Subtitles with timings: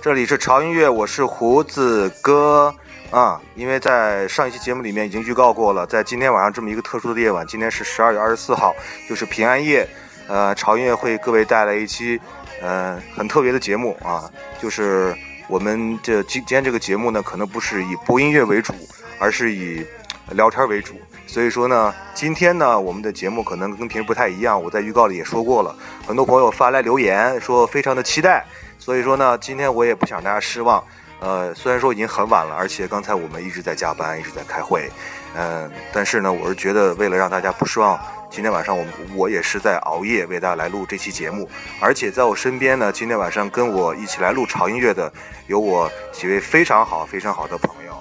[0.00, 2.74] 这里是潮音乐，我是胡子哥
[3.10, 3.38] 啊。
[3.54, 8.74] 因为在上一期节目里面已经预告过了，在今天晚上这么一个特殊的夜晚，今天是十二月二十四号，
[9.06, 9.86] 就是平安夜。
[10.26, 12.18] 呃，潮音乐会各位带来一期
[12.62, 14.24] 呃很特别的节目啊，
[14.58, 15.14] 就是
[15.48, 18.72] 我们这今今天这个节目呢，可能不是以播音乐为主，
[19.18, 19.84] 而是以
[20.30, 20.94] 聊天为主。
[21.26, 24.60] 所以说呢，今天呢，我们的节目可能跟平时不太一样。
[24.60, 25.76] 我在预告里也说过了，
[26.06, 28.46] 很多朋友发来留言说非常的期待。
[28.80, 30.82] 所以说呢，今天我也不想大家失望。
[31.20, 34.90] 呃，虽然说已经很晚了，而且刚才我们一直在加班，一直在开会，
[35.36, 38.82] 嗯、但是呢，我是觉得为了让大家不失望，今天晚上我
[39.14, 41.46] 我也是在熬夜为大家来录这期节目。
[41.78, 45.12] 而且在我身边呢，今天晚上跟我一起来录潮音乐的
[45.46, 47.92] 有我几位非常好、非常好的朋友。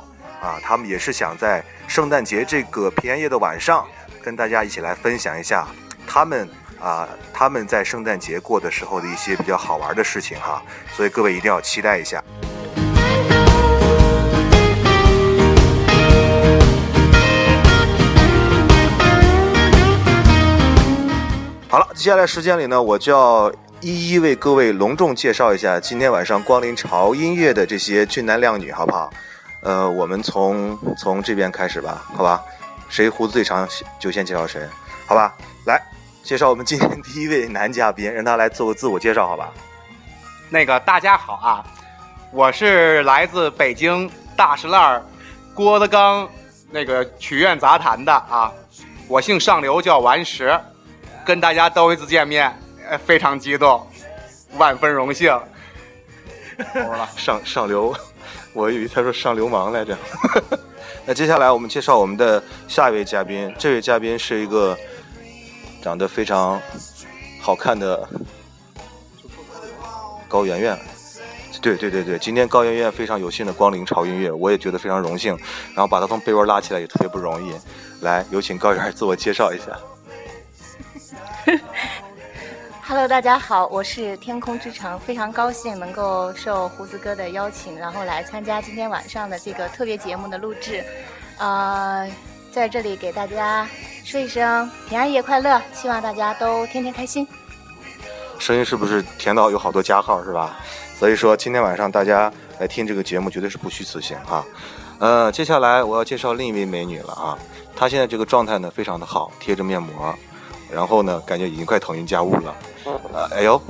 [0.42, 3.86] 啊，他们也是想在圣诞节这个平安夜的晚上，
[4.24, 5.68] 跟大家一起来分享一下
[6.08, 6.48] 他们
[6.80, 10.62] 啊他们在圣诞节过的时候的一些比较好玩的事情哈，
[10.94, 12.24] 所以各位一定要期待一下。
[21.68, 29.12] 好了，接下来时间里呢，我就要一一为各位隆重介绍一下今天晚上光临潮音乐的这些俊男靓女，好不好？
[29.62, 32.42] 呃，我们从从这边开始吧，好吧？
[32.90, 33.68] 谁胡子最长
[34.00, 34.68] 就先介绍谁，
[35.06, 35.36] 好吧？
[35.66, 35.80] 来
[36.30, 39.52] 介绍我们今天第一位男嘉宾，让他来做个自我介绍，好吧？
[40.48, 41.66] 那个大家好啊，
[42.32, 44.08] 我是来自北京
[44.38, 45.04] 大石烂儿
[45.56, 46.30] 郭德纲
[46.70, 48.54] 那个曲苑杂谈的啊，
[49.08, 50.56] 我姓上流，叫顽石，
[51.26, 52.56] 跟大家头一次见面，
[52.88, 53.84] 呃，非常激动，
[54.56, 55.36] 万分荣幸。
[57.18, 57.92] 上上流，
[58.54, 59.98] 我以为他说上流氓来着。
[61.08, 64.78] 那接下来我们介绍我们的下一位嘉宾，这位嘉宾是一个
[65.82, 66.62] 长得非常
[67.42, 68.08] 好看的
[70.28, 70.78] 高圆圆。
[71.62, 75.38] 对对对对，今天高圆圆非常有幸的光临潮音乐，我也觉得非常荣幸。
[75.76, 77.54] 然后把她从被窝拉起来也特别不容易。
[78.00, 79.78] 来，有请高圆圆自我介绍一下。
[82.82, 90.82] Hello，大家好，我是天空之城，非常高兴能够受胡子哥的邀请，然后来参加今天晚上的这个特别节目的录制。
[91.40, 92.10] 呃，
[92.54, 93.68] 在这里给大家
[94.10, 97.28] 说一声平安夜快乐，希望大家都天天开心。
[98.40, 100.58] 声音是不是甜到有好多加号是吧？
[100.98, 104.44] 所以说今天晚上大家来听这个节目绝对是不虚此行啊。
[104.98, 107.38] 呃，接下来我要介绍另一位美女了啊，
[107.76, 110.12] 她现在这个状态呢非常的好，贴着面膜，
[110.72, 112.56] 然后呢感觉已经快腾云驾雾了。
[113.14, 113.62] 呃，哎呦，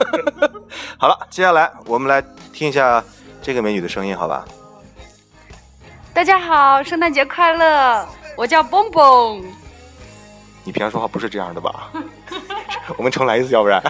[0.96, 2.24] 好了，接下来我们来
[2.54, 3.04] 听一下
[3.42, 4.46] 这个美女的声音，好吧？
[6.14, 8.08] 大家好，圣诞节快乐！
[8.38, 9.42] 我叫蹦蹦。
[10.62, 11.90] 你平常说话不是这样的吧？
[12.96, 13.82] 我们重来一次，要不然。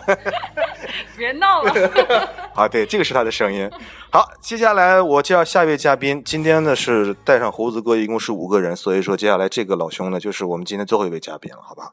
[1.18, 1.70] 别闹了。
[2.56, 3.70] 啊，对，这个是他的声音。
[4.10, 6.22] 好，接下来我介绍下一位嘉宾。
[6.24, 11.92] 今天呢是带上胡子哥，一共是五个人，所以说接下来这个老兄呢就是我们今天最后一位嘉宾了，好吧？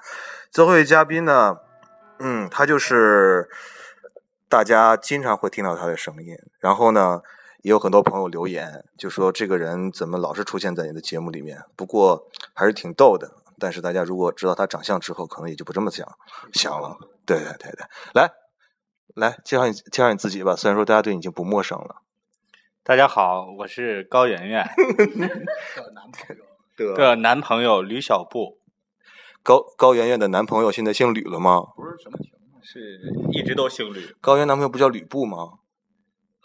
[0.49, 1.57] 最后一位嘉宾呢，
[2.19, 3.49] 嗯，他就是
[4.47, 7.19] 大家经常会听到他的声音，然后呢。
[7.65, 11.63] 也有很多朋友留言，就说这个人怎么老是出现在你的节目里面？
[11.75, 13.37] 不过还是挺逗的。
[13.57, 16.07] 但是大家如果知道他长相之后，可能也就不这么想
[16.53, 16.95] 想了。
[17.25, 17.83] 对对对对，
[18.13, 18.29] 来
[19.15, 20.55] 来介绍你介绍你自己吧。
[20.55, 22.03] 虽然说大家对你已经不陌生了。
[22.83, 24.63] 大家好，我是高圆圆。
[26.77, 28.59] 的男朋友吕小布，
[29.41, 31.61] 高高圆圆的男朋友现在姓吕了吗？
[31.75, 34.15] 不是什么情况，是一直都姓吕。
[34.21, 35.53] 高圆男朋友不叫吕布吗？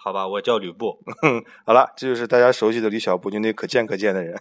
[0.03, 0.99] 好吧，我叫吕布。
[1.67, 4.41] 好了，这就是大家熟悉的吕小布，就那可见可见的人。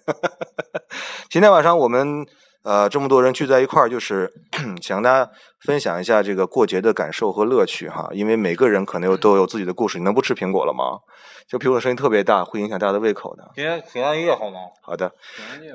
[1.29, 2.25] 今天晚上我们
[2.63, 4.31] 呃这么多人聚在一块儿，就是
[4.81, 5.29] 想跟大家
[5.59, 8.07] 分享一下这个过节的感受和乐趣哈。
[8.13, 9.97] 因为每个人可能有都有自己的故事。
[9.97, 10.99] 你能不吃苹果了吗？
[11.45, 13.51] 就苹果声音特别大，会影响大家的胃口的。
[13.55, 14.59] 今天平安夜好吗？
[14.81, 15.73] 好的，平安夜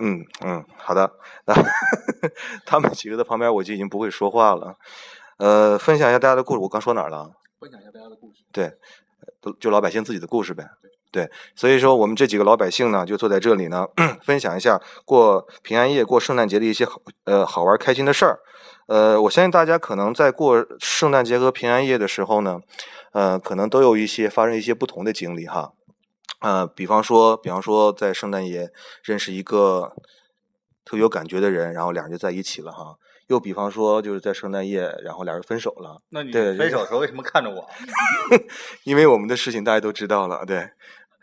[0.00, 1.10] 嗯嗯，好的。
[1.46, 1.54] 那
[2.66, 4.74] 他们几个在旁边，我就已经不会说话了。
[5.38, 6.60] 呃，分享一下大家的故事。
[6.60, 7.30] 我刚说哪儿了？
[7.60, 8.42] 分享一下大家的故事。
[8.52, 8.72] 对，
[9.40, 10.68] 都就老百姓自己的故事呗。
[11.10, 13.86] 对，所以说我们这几个老百姓呢，就坐在这里呢，
[14.22, 18.40] 分享一下过平安夜、过圣诞节的一些好呃好玩开心的事儿。
[18.88, 22.60] 呃，我相信大家可能在过圣诞节和平安夜的时候呢，
[23.12, 25.72] 呃，可能都有一些发生一些不同的经历哈。
[26.40, 28.70] 呃，比方说，比方说在圣诞夜
[29.02, 29.94] 认识一个
[30.84, 32.96] 特别有感觉的人，然后俩人就在一起了哈。
[33.28, 36.02] 又比方说，就是在圣诞夜，然后俩人分手了。
[36.10, 37.66] 那你对分手的时候为什么看着我？
[38.84, 40.70] 因为我们的事情大家都知道了，对，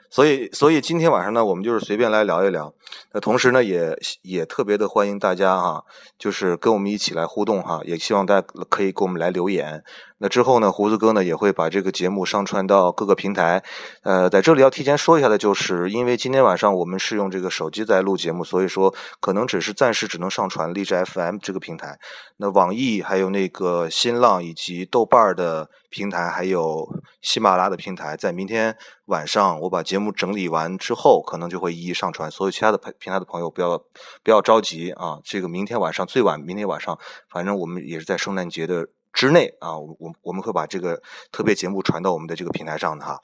[0.09, 2.73] 所以所以今天晚上呢，我们就是随便来聊一聊。
[3.11, 5.83] 那同时呢，也也特别的欢迎大家哈，
[6.17, 9.83] 就是跟我们一起来互动哈，也希望大家可以给我们来留言。
[10.17, 13.61] 那之后呢，胡子哥呢也会把这个节目上传到各个平台。
[14.03, 21.99] 呃，在这里要提前说一下的就是，因为今天晚上我们是用这个手机在录节目，所以说可能只是暂时只能上传荔枝 FM 这个平台。
[22.37, 26.87] 那网易还有那个新浪以及豆瓣的平台，还有
[27.21, 28.77] 喜马拉雅的平台，在明天
[29.07, 32.31] 晚上我把节目整理完之后，可能就会一一上传。
[32.31, 33.77] 所有其他的平平台的朋友不要
[34.23, 36.97] 不要着急啊，这个明天晚上最晚明天晚上，
[37.29, 38.87] 反正我们也是在圣诞节的。
[39.15, 41.01] 之内啊，我我我们会把这个
[41.31, 43.21] 特别节目传到我们的这个平台上的哈。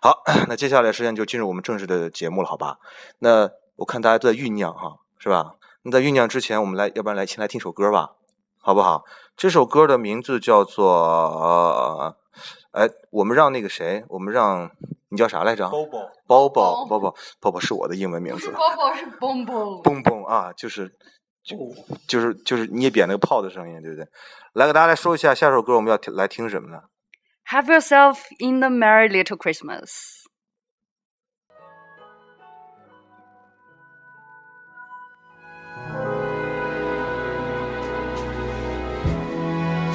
[0.00, 2.78] 好， 那接下来时间就进入我们正式的节目了，好吧？
[3.18, 5.56] 那我看大家都在酝酿哈，是吧？
[5.82, 8.12] 那在酝酿之前，我们来，要不然来先来听首歌吧，
[8.60, 9.04] 好不好？
[9.36, 12.16] 这首歌的名字叫做呃，
[12.70, 14.70] 哎，我们让那个谁，我们让
[15.08, 15.68] 你叫啥来着？
[15.68, 18.52] 包包，包包，包包，包包是我的英文名字。
[18.52, 19.82] 包包是蹦蹦。
[19.82, 20.94] 蹦蹦啊，就是
[21.44, 21.56] 就
[22.06, 24.06] 就是就是捏扁那个炮的声音，对不对？
[24.52, 26.82] 来给大家来说一下，下首歌我们要听来听什么呢
[27.50, 29.90] ？Have yourself in the merry little Christmas.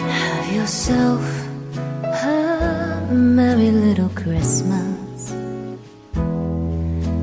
[0.09, 1.23] Have yourself
[2.03, 5.31] a merry little Christmas.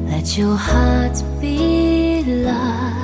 [0.09, 3.04] Let your heart be light.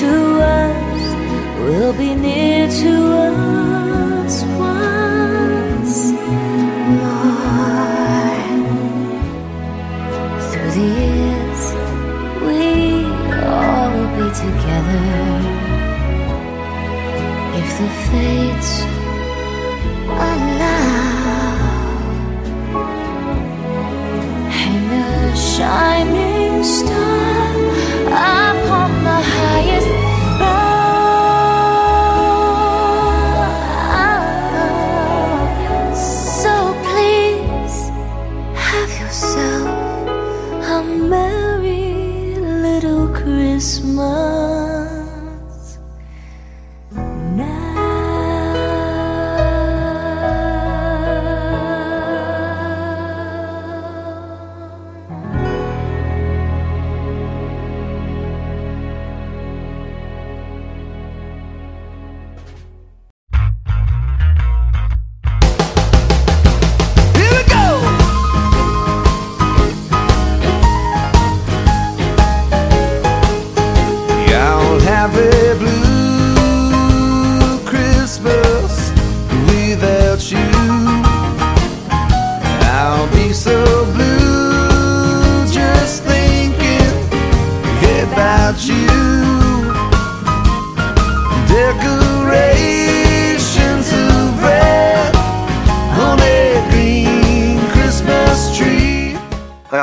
[0.00, 1.02] to us
[1.60, 2.99] will be near to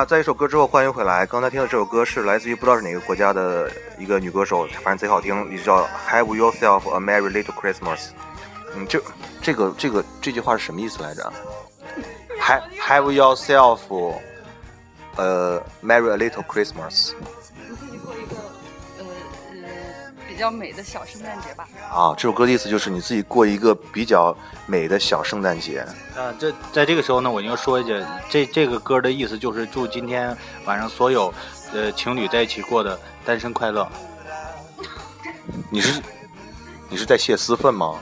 [0.07, 1.25] 在一首歌之后欢迎回来。
[1.25, 8.11] 刚才听的这首歌是来自于不知道是哪个国家的一个女歌手，反正贼好听，也叫 Have Yourself a Merry Little Christmas。
[8.73, 9.03] 嗯，这
[9.41, 11.33] 这个这个这句话是什么意思来着
[12.39, 13.79] ？Have Have yourself
[15.17, 17.11] a Merry Little Christmas。
[20.37, 21.67] 较美的小圣诞节吧。
[21.91, 25.79] 啊，这首歌的意思就是你自己过一个比较美的小圣诞节。
[26.15, 31.33] 啊，这在这个时候呢，我应该说一句，这这个歌的意思就是祝今天晚上所有
[31.73, 33.87] 呃情侣在一起过的单身快乐。
[35.71, 36.01] 你是
[36.89, 37.95] 你是在泄私愤吗？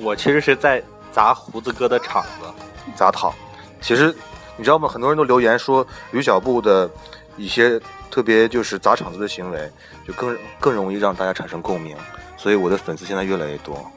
[0.00, 2.46] 我其实是在砸胡子哥的场子。
[2.94, 3.32] 砸场。
[3.80, 4.14] 其实
[4.56, 4.88] 你知道吗？
[4.88, 6.88] 很多人都留言说吕小布的
[7.36, 7.80] 一些
[8.10, 9.70] 特别就是砸场子的行为，
[10.10, 11.96] 就更更容易让大家产生共鸣。
[12.36, 13.88] 所以我的粉丝现在越来越多。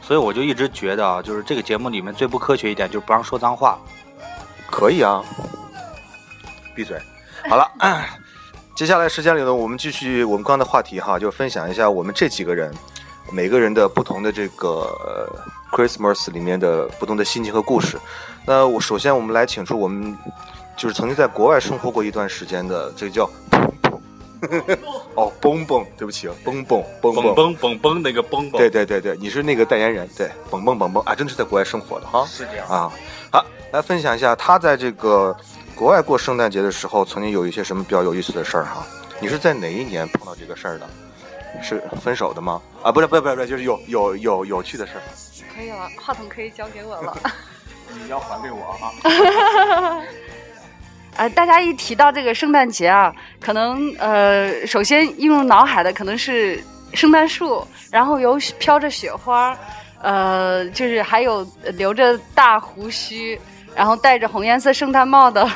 [0.00, 3.78] 所以我就一直觉得啊，就是这个节目里面最不科学一点，就是不让说脏话。
[4.70, 5.22] 可以啊，
[6.74, 7.00] 闭嘴。
[7.48, 7.70] 好了，
[8.74, 12.72] 接下来时间里呢，我们继续我们刚刚的话题哈，就分享一下我们这几个人
[13.30, 14.68] 每个人的不同的这个、
[15.04, 15.28] 呃
[15.70, 17.98] Christmas 里面的不同的心情和故事。
[18.44, 20.16] 那我首先我们来请出我们
[20.76, 23.30] 就是曾经在国外生活过一段时间的，这个叫。
[25.14, 28.58] 哦，蹦蹦，对不起，蹦蹦蹦蹦蹦蹦蹦那个蹦蹦。
[28.58, 32.26] 对对对对，你是那个代言人，对，蹦蹦蹦蹦啊，真的是在国外生活的哈。
[32.26, 32.92] 是这样啊。
[33.30, 35.36] 好，来分享一下他在这个
[35.74, 38.86] 国外过圣诞节的时候，曾经有一些什么比较有意思的事儿哈。
[39.20, 40.88] 你是在哪一年碰到这个事儿的？
[41.62, 42.60] 是分手的吗？
[42.82, 45.02] 啊，不是，不是，不是，不是，就是有有有有趣的事儿。
[45.54, 47.16] 可以了，话筒可以交给我了。
[48.02, 48.88] 你要还给我啊！
[51.16, 56.58] 呃，大家一提到这个圣诞节啊，可能呃，首先映入脑海的可能是
[56.94, 59.56] 圣诞树，然后有飘着雪花，
[60.00, 63.38] 呃，就是还有留着大胡须，
[63.74, 65.46] 然后戴着红颜色圣诞帽的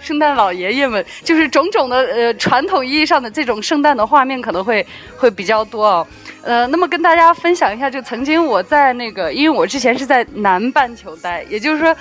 [0.00, 4.84] 圣诞老爷爷们，就是种种的呃传统意义上的这种圣诞的画面可能会
[5.16, 6.06] 会比较多哦。
[6.42, 11.96] 呃，那么跟大家分享一下，就曾经我在那个，因为我之前是在南半球待，也就是说。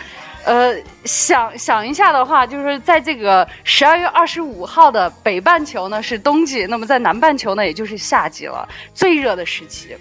[0.45, 9.95] 呃，想想一下的话，就是在这个十二月二十五号的北半球呢是冬季，那么在南半球呢也就是夏季了，最热的时期。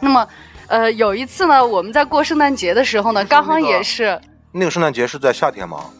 [0.00, 0.28] 那么，
[0.68, 4.20] 呃，有一次呢，我们在过圣诞节的时候呢，刚好也是
[4.52, 5.90] 那个圣诞节是在夏天吗？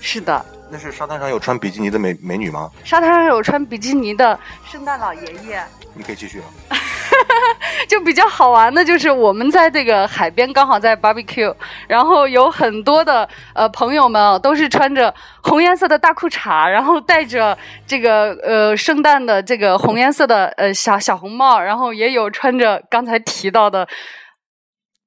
[0.00, 2.70] 是的，那是沙滩上有穿比基尼的美美女吗？
[2.84, 4.38] 沙滩上有穿比基尼的
[4.70, 5.64] 圣诞老爷爷。
[5.94, 6.44] 你可以继续了。
[7.88, 11.54] 就比较好玩的，就是我们在这个海边刚好在 barbecue，
[11.88, 17.56] 然后有很多的呃朋友们啊，都是穿着红颜色的大裤衩，然后戴着
[17.86, 23.86] 这个呃圣诞的这个红颜色的呃小小红帽，然后也有穿着刚才提到的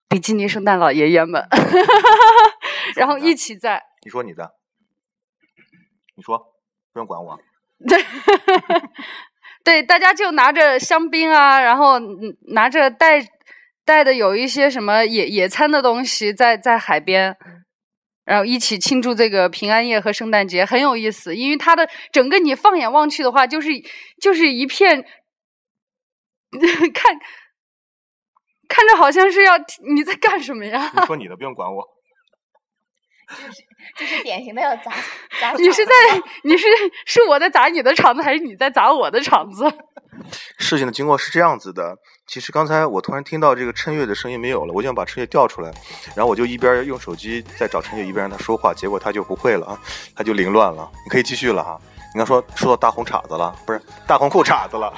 [0.08, 1.46] 比基尼圣诞老爷爷们，
[2.96, 4.50] 然后一起在你说你的，
[6.16, 6.38] 你说，
[6.94, 7.38] 不用管我。
[7.88, 8.04] 对。
[9.64, 12.00] 对，大家就拿着香槟啊，然后
[12.54, 13.24] 拿着带
[13.86, 17.36] 带的有一些什么野野餐的东西，在在海边，
[18.26, 21.36] 然后一起庆祝这个平安夜和圣诞节，很有意思。
[21.36, 23.70] 因为它的整个你放眼望去的话，就是
[24.22, 25.04] 就是一片
[26.94, 27.20] 看
[28.68, 29.56] 看着好像是要
[29.94, 30.92] 你在干什么呀？
[30.96, 31.99] 你说你的，不用管我。
[33.30, 33.64] 就是
[33.98, 34.92] 就是典型的要砸
[35.40, 35.52] 砸。
[35.54, 35.92] 你是在
[36.44, 36.66] 你是
[37.06, 39.72] 是我在砸你的场子，还是你在砸我的场子？
[40.58, 41.96] 事情的经过是这样子的，
[42.28, 45.72] 其实刚才我突然听到这个趁月的声音没有了，我就想把趁月调出来，
[46.14, 49.80] 然后我就一边用手机在找趁月，一边让他说话，结果他就不会了啊，
[50.16, 50.92] 他就凌乱了。
[51.06, 51.80] 你可以继续了哈，
[52.14, 54.94] 你刚说说到大红叉子了，不是大红裤衩子了。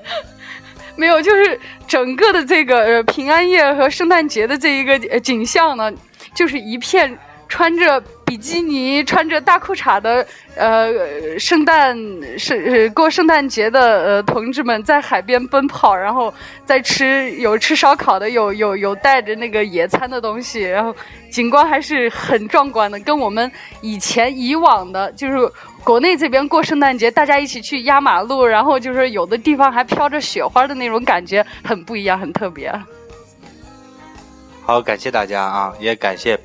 [0.94, 5.90] 没有，就是整个的这个呃平安夜和圣诞节的这一个呃景象呢，
[6.34, 7.18] 就是一片。
[7.48, 11.96] 穿着比基尼、穿着大裤衩的呃，圣诞
[12.38, 16.32] 圣过圣诞节的呃同志们在海边奔跑，然后
[16.66, 20.94] 在吃有吃烧烤的，有有有带着那个野餐的东西，然后
[21.30, 23.50] 景观还是很壮观的，跟我们
[23.80, 25.50] 以前以往的，就是
[25.82, 32.70] 国内这边过圣诞节，大家一起去压马路，然后就是有的地方还飘着雪花的那种感觉，很不一样，很特别。
[34.64, 36.38] 好，感谢大家啊，也感谢。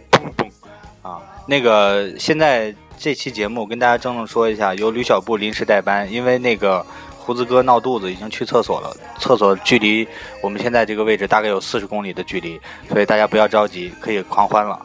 [1.03, 6.83] 啊，那个现在这期节目跟大家郑重说一下，由吕小布临时代班，因为那个
[7.19, 10.07] 胡子哥闹肚子，已经去厕所了，厕所距离
[10.41, 14.79] 我们现在这个位置大概有四十公里的距离，所以大家不要着急，可以狂欢了。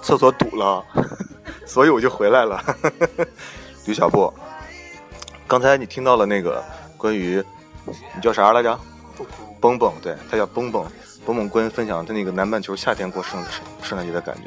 [0.00, 0.82] 厕所堵了，
[1.66, 2.64] 所以我就回来了。
[3.86, 4.32] 吕小布，
[5.48, 6.64] 刚才你听到了那个
[6.96, 7.42] 关于
[7.84, 8.78] 你叫啥来着？
[9.60, 10.86] 蹦蹦，对他叫蹦蹦，
[11.26, 13.44] 蹦蹦跟分享他那个南半球夏天过圣
[13.82, 14.44] 圣诞节的感觉。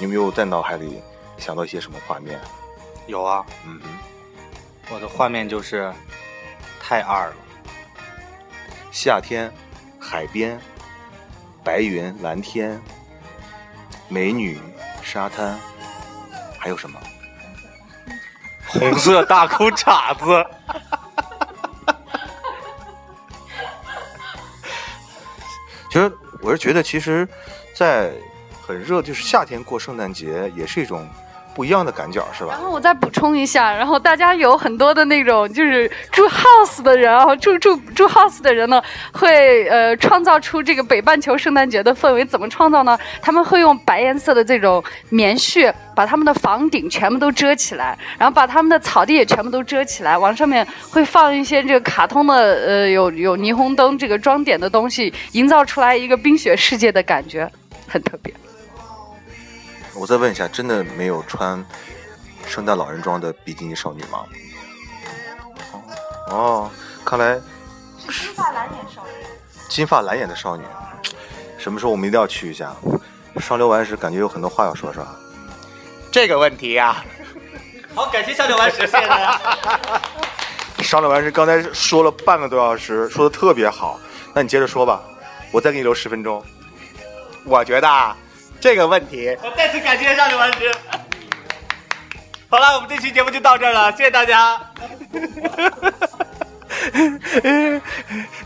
[0.00, 1.02] 有没有在脑海里
[1.38, 2.38] 想到一些什么画面？
[3.06, 3.88] 有啊，嗯哼，
[4.94, 5.92] 我的画面就是
[6.80, 7.34] 太二了。
[8.92, 9.52] 夏天，
[9.98, 10.58] 海边，
[11.64, 12.80] 白云蓝天，
[14.08, 14.60] 美女，
[15.02, 15.58] 沙滩，
[16.58, 16.98] 还有什么？
[18.66, 20.46] 红色大裤衩子，
[25.90, 26.12] 其实
[26.42, 27.26] 我是觉得，其实，
[27.74, 28.12] 在
[28.68, 31.08] 很热，就是夏天过圣诞节，也是一种
[31.54, 32.60] 不一样的感觉，是吧然？
[32.60, 42.22] 后我再补充一下，然后大家有很多的那种就是住 house 的人啊，住住住 house 的人呢，会呃创造出这个北半球圣诞节的氛围。
[42.26, 42.98] 怎么创造呢？
[43.22, 57.50] 他们会用白颜色的这种棉絮把他们的房顶全部都遮起来，然后把他们的草地也全部都遮起来，往上面会放一些这个卡通的呃有有霓虹灯这个装点的东西，营造出来一个冰雪世界的感觉，
[57.88, 58.32] 很特别。
[59.98, 61.64] 我再问一下，真的没有穿
[62.46, 64.24] 圣诞老人装的比基尼少女吗？
[66.30, 66.70] 哦，
[67.04, 67.40] 看来
[68.08, 69.26] 金发蓝眼少女。
[69.68, 70.62] 金发蓝眼的少女，
[71.58, 72.74] 什么时候我们一定要去一下？
[73.40, 75.16] 上流完时感觉有很多话要说，是吧？
[76.10, 77.04] 这个问题呀、
[77.94, 79.40] 好，感谢上流完时，谢谢大家。
[80.82, 84.00] 上流完时刚才说了半个多小时，说的特别好，
[84.32, 85.02] 那你接着说吧，
[85.52, 86.42] 我再给你留十分钟。
[87.44, 88.16] 我觉得啊，
[88.60, 90.72] 这个问题我再次感谢上流完时。
[92.50, 94.58] 好了，我们这期节目就到这儿了，谢谢大家。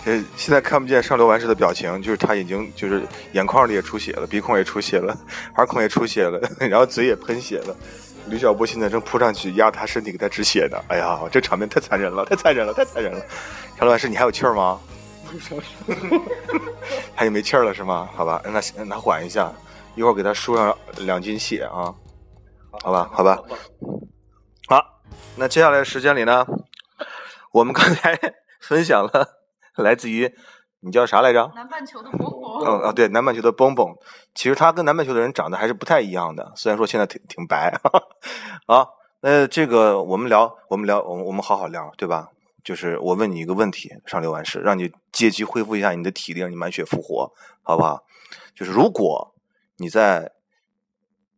[0.04, 5.16] 呃， 现在看不见上流完事的表情，就是他已经就是眼眶里也出血了，鼻孔也出血了，
[5.56, 7.76] 耳孔也出血了，然后嘴也喷血了。
[8.26, 10.78] 吕小波现在正扑上去压他身体给他止血呢。
[10.88, 13.20] 哎呀，这场面太残忍了，太残忍了，太残忍了。
[13.78, 14.80] 上流完事，你还有气儿吗？
[17.16, 18.08] 他也没气儿了是吗？
[18.14, 19.52] 好吧，让他让他缓一下，
[19.94, 21.94] 一会儿给他输上两斤血啊。
[22.82, 23.38] 好吧，好吧。
[24.68, 25.02] 好，
[25.36, 26.46] 那接下来的时间里呢，
[27.52, 28.18] 我们刚才
[28.60, 29.28] 分享了
[29.76, 30.34] 来自于
[30.80, 31.52] 你叫啥来着？
[31.54, 32.64] 南半球的蹦蹦。
[32.64, 33.94] 嗯啊，对，南半球的蹦蹦，
[34.34, 37.78] 其实他跟南半球的人长得还是不太一样的，虽然说现在挺挺白。
[38.66, 38.86] 啊，
[39.20, 42.28] 那这个我们聊，我们聊，我们我们好好聊，对吧？
[42.64, 47.30] 就是我问你一个问题，上流完事，让你借机恢复一下你的体力，让你满血复活，
[47.62, 48.02] 好不好？
[48.54, 49.31] 就是如果
[49.82, 50.30] 你在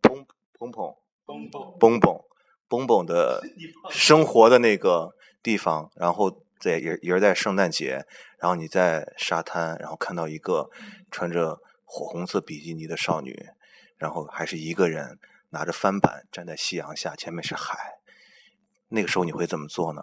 [0.02, 0.26] 砰
[0.58, 2.20] 砰砰蹦蹦蹦蹦
[2.68, 3.42] 蹦蹦的
[3.90, 8.04] 生活的那个地方，然后在也也是在圣诞节，
[8.38, 10.68] 然后你在沙滩，然后看到一个
[11.10, 13.34] 穿着火红色比基尼的少女，
[13.96, 15.18] 然后还是一个人
[15.50, 17.78] 拿着帆板站在夕阳下，前面是海，
[18.88, 20.02] 那个时候你会怎么做呢？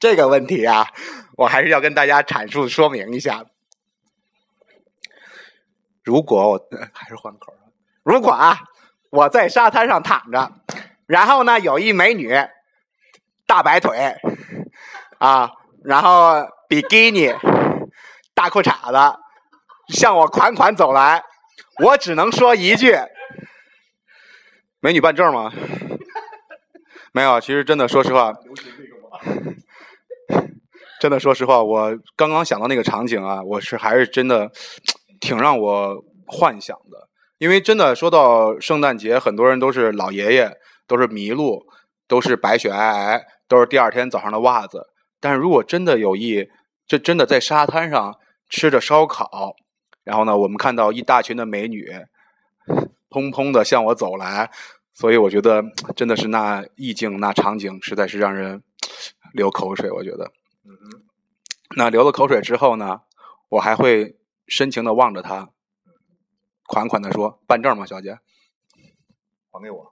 [0.00, 0.88] 这个问题啊，
[1.36, 3.46] 我还是要跟大家阐述说明一下。
[6.04, 7.54] 如果我呃还是换口
[8.02, 8.58] 如果啊
[9.10, 10.52] 我在沙滩上躺着，
[11.06, 12.32] 然后呢有一美女
[13.46, 14.14] 大白腿
[15.18, 15.50] 啊，
[15.84, 17.32] 然后比基尼
[18.34, 19.18] 大裤衩子
[19.88, 21.22] 向我款款走来，
[21.82, 22.96] 我只能说一句：
[24.80, 25.52] 美女办证吗？
[27.12, 28.32] 没有，其实真的，说实话，
[31.00, 34.50] 真的，说实话，我刚刚想到那个场景啊，我是还是真的
[35.24, 37.08] 挺让我幻想的。
[37.38, 40.52] 因为真的说到圣诞节，很多人都是老爷爷，
[40.86, 41.64] 都是麋鹿，
[42.06, 44.88] 都是白雪皑皑，都是第二天早上的袜子。
[45.18, 46.46] 但是如果真的有意，
[46.86, 48.18] 这真的在沙滩上
[48.50, 49.56] 吃着烧烤，
[50.04, 51.90] 然后呢，我们看到一大群的美女，
[53.08, 54.50] 砰砰的向我走来，
[54.92, 55.64] 所以我觉得
[55.96, 58.62] 真的是那意境、那场景，实在是让人
[59.32, 59.90] 流口水。
[59.90, 60.30] 我觉得，
[61.76, 63.00] 那流了口水之后呢，
[63.48, 65.50] 我还会深情的望着他，
[66.66, 68.18] 款款的说：“办证吗，小姐
[69.50, 69.90] 还给我。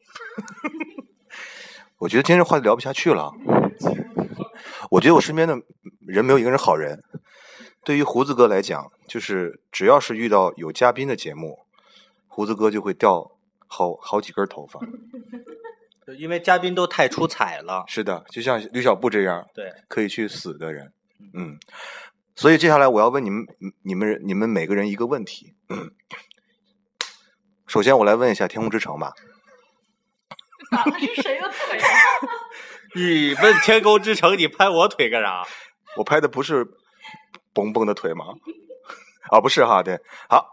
[1.98, 3.32] 我觉得今天这话题聊不下去了。
[4.90, 5.60] 我觉得我身边的
[6.00, 7.02] 人没有一个人好人。
[7.84, 11.66] 对于胡子哥来讲，就是只要是遇到有嘉宾的节目，
[12.28, 13.32] 胡子哥就会掉
[13.66, 14.80] 好好几根头发。
[16.18, 17.84] 因为嘉宾都太出彩了。
[17.86, 20.92] 是的，就像吕小布这样对，可以去死的人。
[21.32, 21.58] 嗯，
[22.34, 23.46] 所以接下来我要问你们，
[23.82, 25.54] 你们你们每个人一个问题。
[27.66, 29.12] 首先，我来问一下《天空之城》吧。
[30.70, 31.80] 打的是谁的腿？
[32.94, 35.46] 你问天空之城，你拍我腿干啥？
[35.96, 36.66] 我拍的不是
[37.52, 38.26] 蹦蹦的腿吗？
[39.30, 40.46] 啊，不是哈，对，好，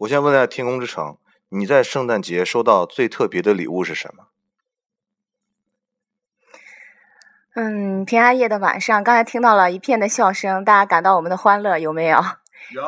[0.00, 1.04] 我先问一下《天空之城》，
[1.48, 4.28] 你在圣诞节收到最特别的礼物是什么？
[7.58, 12.18] 嗯，平安夜的晚上，刚才听到了一片的笑声，大家感到我们的欢乐有没有？
[12.74, 12.82] 有。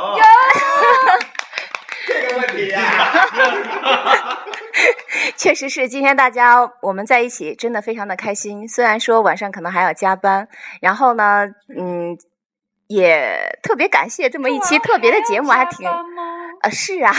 [2.06, 2.82] 这个问题呀、
[5.36, 8.68] 确实是今天大家我们在一起，真的非常的开心。
[8.68, 10.46] 虽然说晚上可能还要加班，
[10.82, 12.18] 然后呢，嗯，
[12.88, 17.14] 也特别感谢这么一期特别的节目，还挺啊，是啊，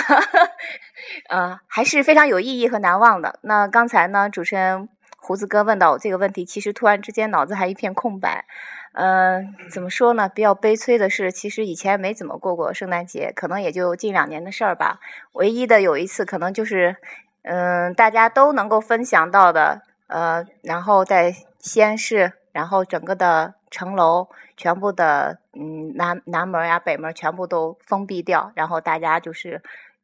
[1.29, 3.39] 呃，还是非常有意义和难忘的。
[3.41, 4.87] 那刚才呢，主持人
[5.29, 8.45] 胡子哥问到我这个问题，其实突然之间脑子还一片空白。
[8.93, 10.27] 嗯、怎么说呢？
[10.27, 14.99] 比较悲催的是，其实以前没怎么过过圣诞节，可能也就近两年的事儿吧。
[15.33, 16.95] 唯一的有一次，可能就是，
[17.43, 29.61] 嗯，大家都能够分享到的，呃，然后在西安市，然后整个的城楼全部的，嗯，南南门呀、北门全部都封闭掉，然后大家就是。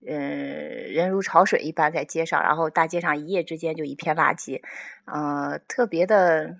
[0.08, 4.62] 嗯，人如潮水一般在街上，然后大街上一夜之间就一片垃圾，
[5.06, 6.56] 呃，特别的，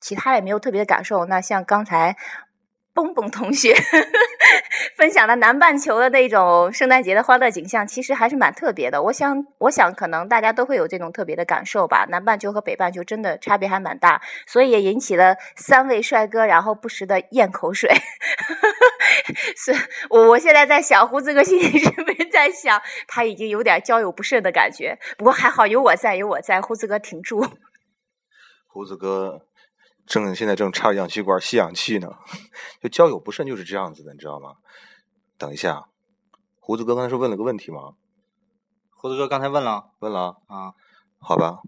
[0.00, 1.24] 其他也没有特别的感受。
[1.24, 2.16] 那像刚才
[2.92, 3.74] 蹦蹦同学
[4.96, 9.02] 分享的南半球的那种圣诞节的欢乐景象，其实还是蛮特别的。
[9.02, 12.06] 我想，我想可能大家都会有这种特别的感受吧。
[12.10, 17.90] 南半球和北半球真的差别还蛮大，所以也引起了三位帅哥然后不时的咽口水。
[19.62, 19.74] 是
[20.08, 24.98] 我我现在在想，胡子哥心里是不是在想，他已经有点交友不慎的感觉？
[25.18, 27.44] 不过还好有我在，有我在，胡子哥挺住。
[28.66, 29.46] 胡子哥
[30.06, 32.08] 正现在正插氧气管吸氧气呢，
[32.80, 34.54] 就交友不慎就是这样子的，你知道吗？
[35.36, 35.88] 等一下，
[36.58, 37.92] 胡子哥刚才是问了个问题吗？
[38.96, 40.74] 胡子哥刚才问了问了啊，啊，
[41.18, 41.58] 好吧。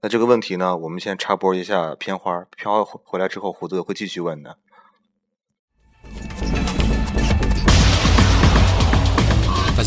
[0.00, 4.58] 那这个问题呢，我们先插播一下片花，片花回回来之后，胡子哥会继续问的。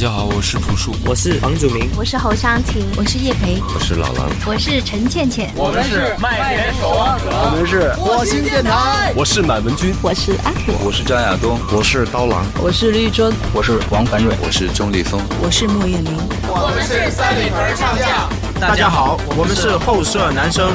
[0.02, 18.28] 家好，我是朴树，我是房祖名，我是侯湘婷，我是叶培，我是老狼，我是陈倩倩，我们是麦田守望者，我们是火星电台，我是满文军，我是阿果，我是张亚东，我是刀郎，我是绿洲，我是王凡瑞，我是钟立风，我是莫艳玲，我们是三里屯唱将。
[18.60, 20.72] 大家好，我们是后舍男生，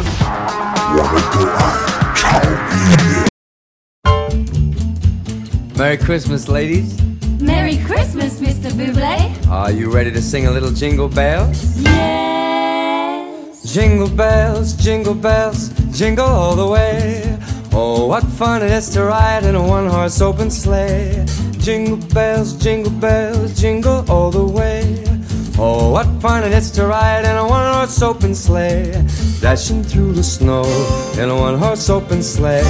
[0.94, 1.74] 我们都爱
[2.14, 2.78] 潮音
[3.10, 3.26] 乐。
[5.76, 6.94] Merry Christmas, ladies.
[7.46, 8.70] Merry Christmas, Mr.
[8.72, 9.48] Buble.
[9.48, 11.80] Are you ready to sing a little jingle bells?
[11.80, 13.62] Yes.
[13.72, 17.38] Jingle bells, jingle bells, jingle all the way.
[17.70, 21.24] Oh, what fun it is to ride in a one horse open sleigh.
[21.58, 25.05] Jingle bells, jingle bells, jingle all the way.
[25.58, 28.92] Oh, what fun it is to ride in a one horse open sleigh.
[29.40, 30.64] Dashing through the snow
[31.18, 32.60] in a one horse open sleigh.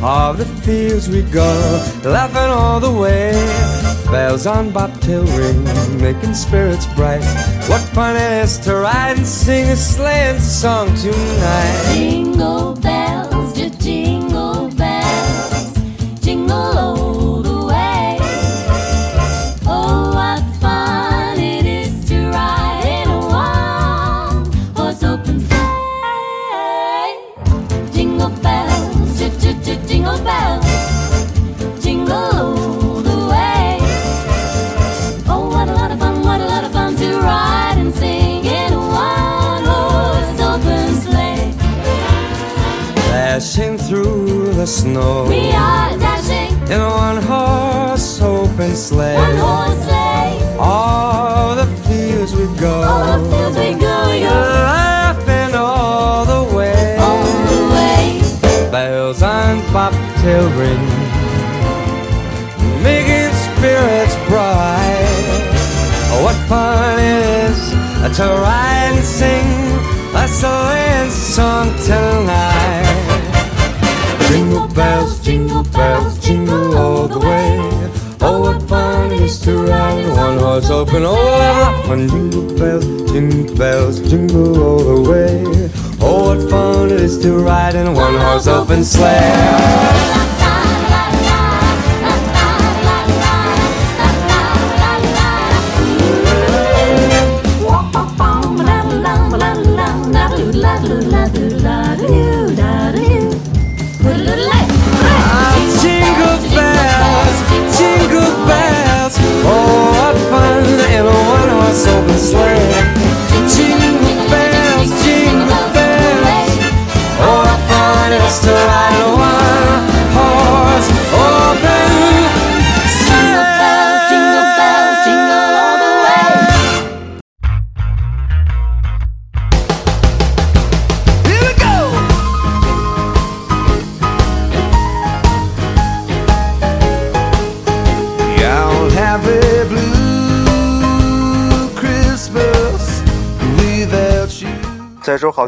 [0.00, 1.50] Of the fields we go,
[2.04, 3.32] laughing all the way.
[4.08, 5.64] Bells on bobtail ring,
[6.00, 7.24] making spirits bright.
[7.68, 11.92] What fun it is to ride and sing a sleighing song tonight.
[11.92, 12.97] Jingle bells,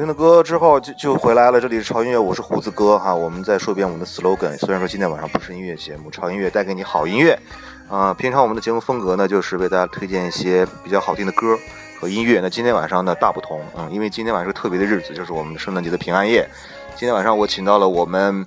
[0.00, 3.14] 听的歌之后就就回来了，这里是潮音乐，我是胡子哥哈。
[3.14, 7.38] 我们再说一遍我们的 slogan，虽然说今天晚上不是音乐节目，潮音乐带给你好音乐。
[7.86, 11.54] 啊、平常我们的节目风格呢，就是为大家推荐一些比较好听的歌
[12.00, 12.40] 和音乐。
[12.40, 16.48] 那今天晚上呢大不同，嗯，因为今天晚上是个特别的日子，就是我们圣诞节的平安夜。
[16.96, 18.42] 今天晚上我请到了我们，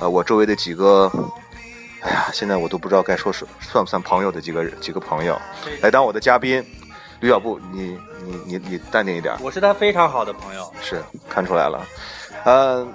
[0.00, 1.08] 呃，我周围的几个，
[2.00, 5.40] 哎 呀，现在我都不知道该说是算不算朋友的几个几个朋友，
[5.80, 6.60] 来当我的嘉宾。
[7.20, 9.34] 吕小布，你你你你淡定一点。
[9.40, 10.72] 我是他非常好的朋友。
[10.80, 11.86] 是看出来了，
[12.44, 12.86] 呃，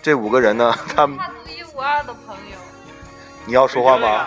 [0.00, 2.56] 这五个人呢，他们他独一无二的朋友。
[3.44, 4.26] 你要说话吗？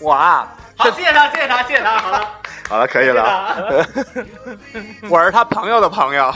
[0.00, 2.28] 我啊，好，谢谢他，谢谢他，谢谢他，好了，
[2.68, 3.86] 好了，可以了。
[5.08, 6.32] 我是他朋友的朋友，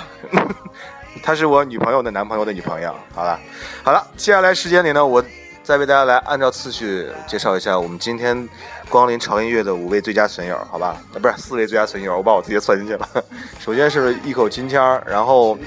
[1.23, 2.95] 他是我女朋友的男朋友的女朋友。
[3.15, 3.39] 好了，
[3.85, 5.23] 好了，接下来时间里呢，我
[5.63, 8.49] 再为大家来按照次序介绍一下我们今天
[8.89, 10.97] 光临潮音乐的五位最佳损友，好吧？
[11.13, 13.09] 不是四位最佳损友，我把我自己算进去了。
[13.61, 15.59] 首先是一口金签儿，然后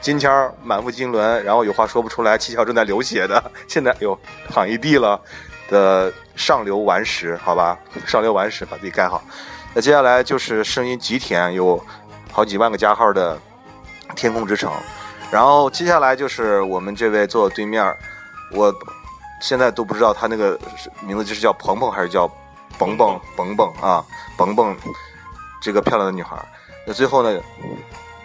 [0.00, 5.20] 金签儿满腹经纶，然后有话说不出来，七窍正在流血的， 现在哟躺一地了
[5.68, 7.78] 的上流顽石，好吧？
[8.06, 9.22] 上流顽石，把自己盖好。
[9.74, 11.78] 那接下来就是声音极甜，有
[12.32, 13.38] 好几万个加号的
[14.16, 14.72] 天空之城。
[15.30, 17.84] 然后接下来就是我们这位坐我对面，
[18.50, 18.74] 我
[19.40, 20.58] 现在都不知道他那个
[21.00, 22.30] 名字就是叫鹏鹏还是叫
[22.78, 24.04] 蹦蹦蹦蹦啊
[24.36, 24.76] 蹦蹦，
[25.60, 26.44] 这个漂亮的女孩儿。
[26.86, 27.40] 那最后呢，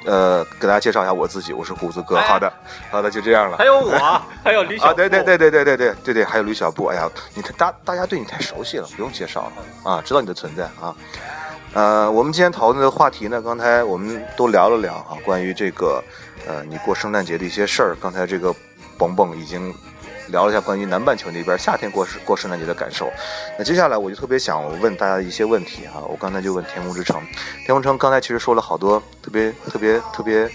[0.06, 2.19] 呃，给大家介绍一下我自己，我是胡子哥。
[2.21, 2.52] 好的，
[2.91, 3.58] 好的，就这样了。
[3.58, 6.86] 还有我，还有李小啊，对对对对对对对对对，还有吕小布。
[6.86, 10.95] 哎呀，你大大家对你太熟悉了，不用介绍了啊，知道你的存在啊。
[11.73, 16.04] 呃，我们今天讨论的话题呢，刚才我们都聊了聊啊，关于这个
[16.47, 17.97] 呃你过圣诞节的一些事儿。
[17.99, 18.54] 刚才这个
[18.97, 19.73] 蹦蹦已经
[20.27, 23.12] 聊了一下关于南半球那边夏天过圣过圣诞节的感受。
[23.57, 27.21] 那接下来我就特别想问大家一些问题哈、我刚才就问天空之城，
[27.65, 30.49] 天空之城刚才其实说了好多特别特别特别，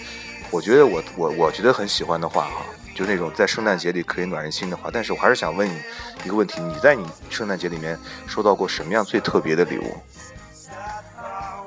[0.51, 2.63] 我觉得我我我觉得很喜欢的话哈、
[2.95, 4.91] 就是那种在圣诞节里可以暖人心的话。
[4.93, 5.79] 但是我还是想问你
[6.25, 9.97] 一个问题：你在你圣诞节里面收到过什么样最特别的礼物？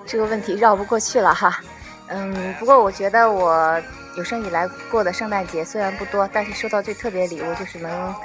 [0.05, 1.59] 这个问题绕不过去了哈。
[2.07, 3.81] 嗯，不过我觉得我
[4.17, 8.15] 有生以来过的圣诞节虽然不多，但是收到最特别的礼物就是能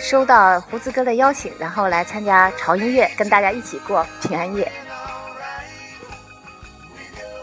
[0.00, 4.70] 收到胡子哥的邀请，然后来参加潮音乐，跟大家一起过平安夜。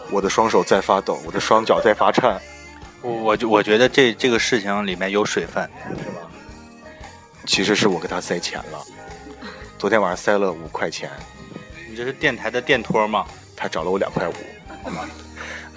[0.10, 2.40] 我的双手在发抖，我的双脚在发颤。
[3.02, 6.22] 我我我觉得这这个事情里面有水分，是吧？
[7.46, 8.80] 其实是我给他塞钱了，
[9.78, 11.10] 昨天晚上塞了五块钱，
[11.90, 13.26] 你这是电台的电托吗？
[13.56, 14.34] 他找了我两块五。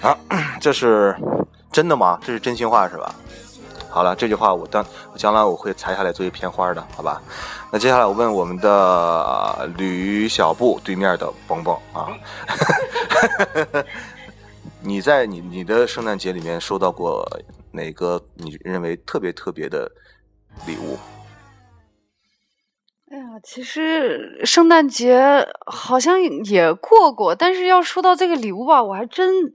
[0.01, 0.17] 啊，
[0.61, 1.15] 这是
[1.71, 2.19] 真的吗？
[2.23, 3.13] 这是真心话是吧？
[3.89, 7.21] 好了，这句话我当我将来我会裁下来做一片花的，好吧？
[7.71, 12.07] 那接下来我问我们的吕小布对面的蹦蹦啊，
[14.83, 17.25] 你在你你的圣诞节里面收到过
[17.71, 19.91] 哪个你认为特别特别的
[20.65, 20.97] 礼物？
[23.09, 29.53] 哎呀，其实圣诞节好像也过过，但是要说到这个礼物吧，我还真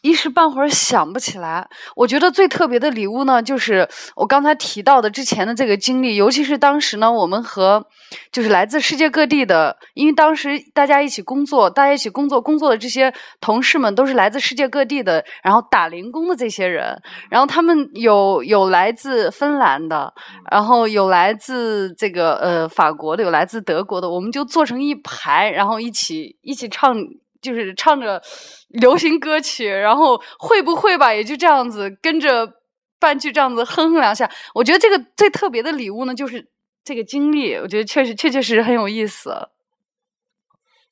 [0.00, 1.68] 一时半会儿想不起来。
[1.96, 7.84] 我觉得最特别的礼物呢，就是我刚才提到的之前的这个经历，尤其是当时呢，我们和
[8.30, 20.12] 就是来自世界各地的，因为当时大家一起工作，大家一起工作工作的这些同事们都是来自世界各地的，然后打零工的这些人，然后他们有有来自芬兰的，
[20.50, 26.96] 然后有来自这个呃法国的，有来自德国的，我们就坐成一排，然后一起一起唱。
[27.40, 28.22] 就是唱着
[28.68, 32.52] 流行歌曲，然后会不会吧，也就这样子跟着
[32.98, 34.30] 伴剧这样子哼哼两下。
[34.54, 36.48] 我觉得这个最特别的礼物呢，就是
[36.84, 39.48] 这个经历，我觉得确实确确实实很有意思。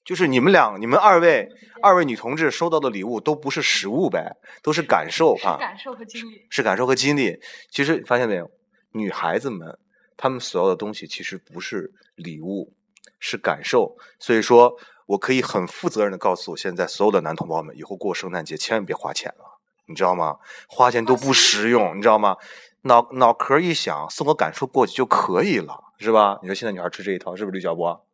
[0.04, 1.48] 就是你们俩，你们二位
[1.82, 6.46] 二位女同志收到的礼物都不是实物呗，都是感受是啊，感受和经历。
[6.48, 7.37] 是感受和经历。
[7.72, 8.48] 其实发现没有，
[8.92, 9.76] 女孩子们
[10.16, 12.72] 她们所要的东西其实不是礼物，
[13.18, 13.96] 是感受。
[14.20, 14.72] 所以说
[15.06, 20.36] 我可以很负责任的告诉我现在所有的男同胞们，以后过圣诞节千万别花钱了，你知道吗？
[20.68, 22.36] 花钱都不实用，你知道吗？
[22.82, 26.38] 脑脑壳一想，送个感受过去就可以了，是吧？
[26.42, 28.04] 你说现在女孩吃这一套，是不是吕小波？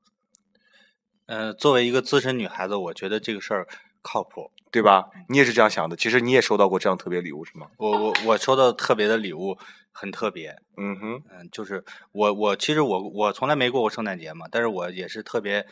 [1.27, 3.67] 呃，作为一个资深女孩子，我觉得这个事儿
[4.01, 4.51] 靠谱。
[4.73, 5.11] 对吧？
[5.29, 5.95] 你也是这样想的。
[5.95, 7.67] 其实你也收到过这样特别礼物是吗？
[7.77, 9.59] 我我我收到特别的礼物
[9.93, 15.67] 很特别，嗯哼，嗯，就是我我其实我我从来没过过圣诞节嘛，但是我也是特别，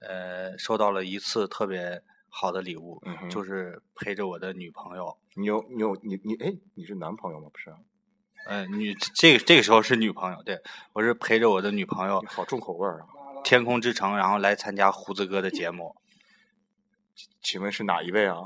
[0.00, 7.48] 呃，收到了一次特别好的礼物，嗯就是陪着我的女朋友，你有你有你你哎，你是男朋友吗？
[7.52, 7.76] 不是啊，
[8.46, 10.60] 呃，女这个这个时候是女朋友，对
[10.92, 13.06] 我是陪着我的女朋友，好重口味儿啊！
[13.44, 15.96] 天空之城，然后来参加胡子哥的节目。
[17.42, 18.36] 请问是哪一位啊？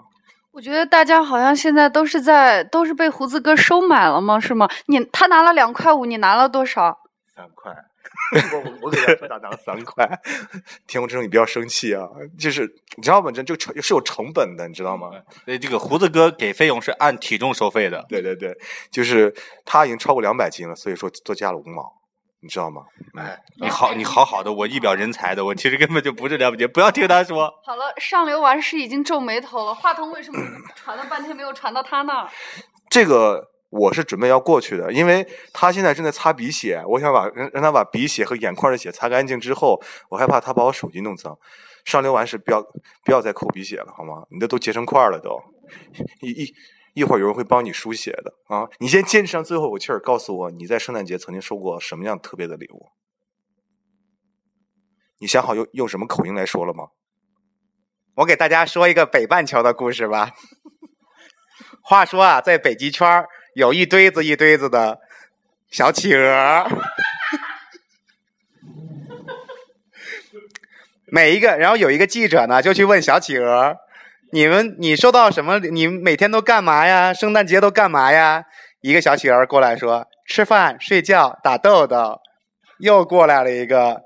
[0.53, 4.39] 我觉得大家好像现在都是在都是被胡子哥收买了吗？
[4.39, 4.69] 是吗？
[4.87, 6.99] 你他拿了两块五，你拿了多少？
[7.35, 7.75] 三块，
[8.53, 10.09] 我我我给他打拿了三块。
[10.87, 12.09] 天空之城，你不要生气啊！
[12.39, 13.31] 就是你知道吗？
[13.31, 15.11] 这这个成是有成本的，你知道吗？
[15.45, 18.05] 对，这个胡子哥给费用是按体重收费的。
[18.09, 18.57] 对对对，
[18.91, 19.35] 就是
[19.65, 21.93] 他已经超过两百斤了，所以说多加了五毛，
[22.41, 22.83] 你知道吗？
[23.17, 27.53] 哎，你好，你好好的，我一表人才的，我其实根本就不是了不起，不要听他说。
[27.65, 30.41] 好了，上流完事已经皱眉头了，话筒为什么
[30.75, 32.29] 传了半天没有传到他那儿？
[32.89, 41.39] 这个我是准备要过去的，因为他现在正在擦鼻血，我想把让他把鼻血和眼眶的血擦干净之后，我害怕他把我手机弄脏。
[41.85, 42.63] 上流完事不要
[43.03, 44.27] 不要再抠鼻血了，好吗？
[44.31, 45.41] 你的都结成块了都，
[46.21, 46.55] 一一
[46.95, 48.69] 一会儿有人会帮你输血的啊！
[48.79, 52.91] 你先坚持上最后口气儿，告诉我你在圣诞节曾经收过什么样特别的礼物？
[55.19, 56.89] 你想好用用什么口音来说了吗？
[58.17, 60.33] 我给大家说一个北半球的故事吧。
[61.83, 65.01] 话说啊，在北极圈儿有一堆子一堆子的
[65.71, 66.67] 小企鹅，
[71.07, 73.77] 每一个，然后有一个记者呢，就去问小企鹅
[74.33, 75.59] ：“你们，你收到什么？
[75.59, 77.13] 你每天都干嘛呀？
[77.13, 78.45] 圣诞节都干嘛呀？”
[78.81, 82.21] 一个小企鹅过来说：“吃饭、睡觉、打豆豆。”
[82.81, 84.03] 又过来了一个，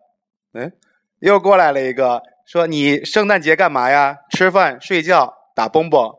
[0.53, 0.73] 嗯，
[1.21, 4.19] 又过来了一个，说：“你圣诞节干嘛呀？
[4.31, 6.13] 吃饭、睡觉、打蹦蹦。”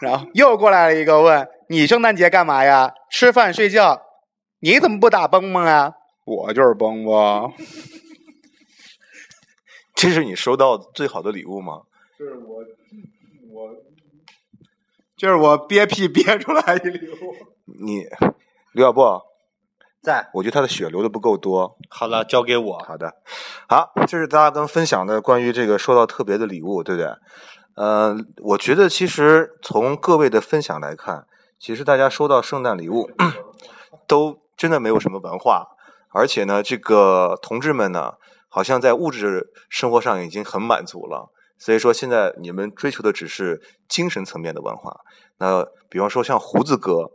[0.00, 2.92] 然后又过来了一个问：“你圣诞节干嘛呀？
[3.10, 4.02] 吃饭、睡觉。
[4.60, 7.52] 你怎么不打蹦蹦啊？”我就是蹦蹦。
[9.94, 11.82] 这是你收到最好的礼物吗？
[12.18, 12.56] 就是我，
[13.50, 13.70] 我，
[15.16, 17.34] 这是我憋屁憋出来的礼物。
[17.80, 18.04] 你
[18.72, 19.02] 刘小布
[20.02, 21.76] 在，我觉得他的血流的不够多。
[21.88, 22.78] 好了，交给我。
[22.80, 23.14] 好的，
[23.68, 27.10] 好，这是大家刚分享的关于这个收到特别的礼物，对不对？
[27.76, 31.26] 呃，我觉得其实从各位的分享来看，
[31.64, 33.10] 其实大家收到圣诞礼物
[34.06, 35.66] 都真的没有什么文化，
[36.10, 38.16] 而且呢，这个同志们呢，
[38.50, 44.94] 好像在物质生活上已经很满足了，所以说现在你们追求的只是精神层面的文化。
[45.38, 47.12] 那比方说像胡子哥，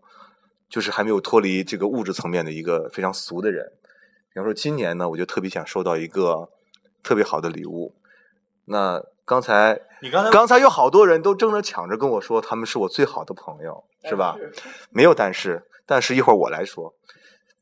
[0.67, 3.73] 就是还没有脱离这个物质层面的一个非常俗的人。
[4.33, 6.49] 比方说今年呢，我就特别想收到一个
[7.03, 7.93] 特别好的礼物。
[8.65, 14.35] 那刚才你刚才刚才有好多人都争着抢着跟我说，他们是我最好的朋友，是吧？
[14.89, 16.95] 没有但是，但是一会儿我来说，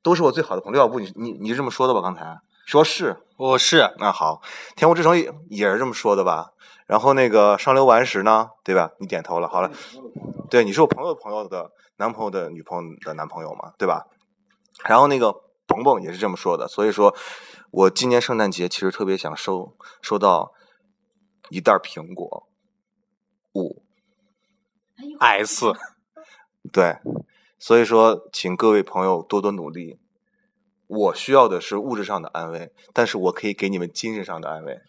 [0.01, 0.79] 都是我最好的朋友。
[0.79, 1.99] 要不，你你你是这么说的吧？
[2.01, 3.93] 刚才说是，我是。
[3.97, 4.41] 那好，
[4.77, 6.51] 天空之城也也是这么说的吧？
[6.85, 8.91] 然后那个上流顽石呢，对吧？
[8.99, 9.69] 你点头了，好了，
[10.49, 14.05] 对，你是我朋友的朋友的男朋友的女朋友的男朋友嘛，对吧？
[14.85, 15.33] 然后那个
[15.67, 17.13] 鹏鹏也是这么说的，所以说
[17.71, 20.53] 我今年圣诞节其实特别想收收到
[21.49, 22.47] 一袋苹果
[23.53, 23.83] 五
[25.19, 25.65] S，
[26.73, 26.97] 对，
[27.57, 29.99] 所以说请各位朋友多多努力。
[30.87, 34.79] 我需要的是物质上的安慰，但是我可以给你们精神上的安慰。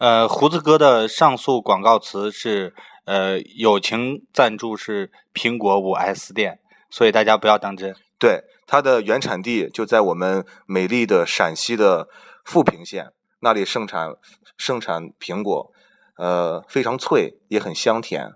[0.00, 2.74] 呃，胡子哥的上述广告词是
[3.04, 6.58] 呃友情赞助是苹果五 S 店，
[6.90, 7.94] 所以大家不要当真。
[8.18, 12.08] 对，它的原产地就在我们美丽的陕西的
[12.44, 14.16] 富平县，那里盛产
[14.56, 15.72] 盛产苹果，
[16.16, 18.34] 呃，非常脆，也很香甜，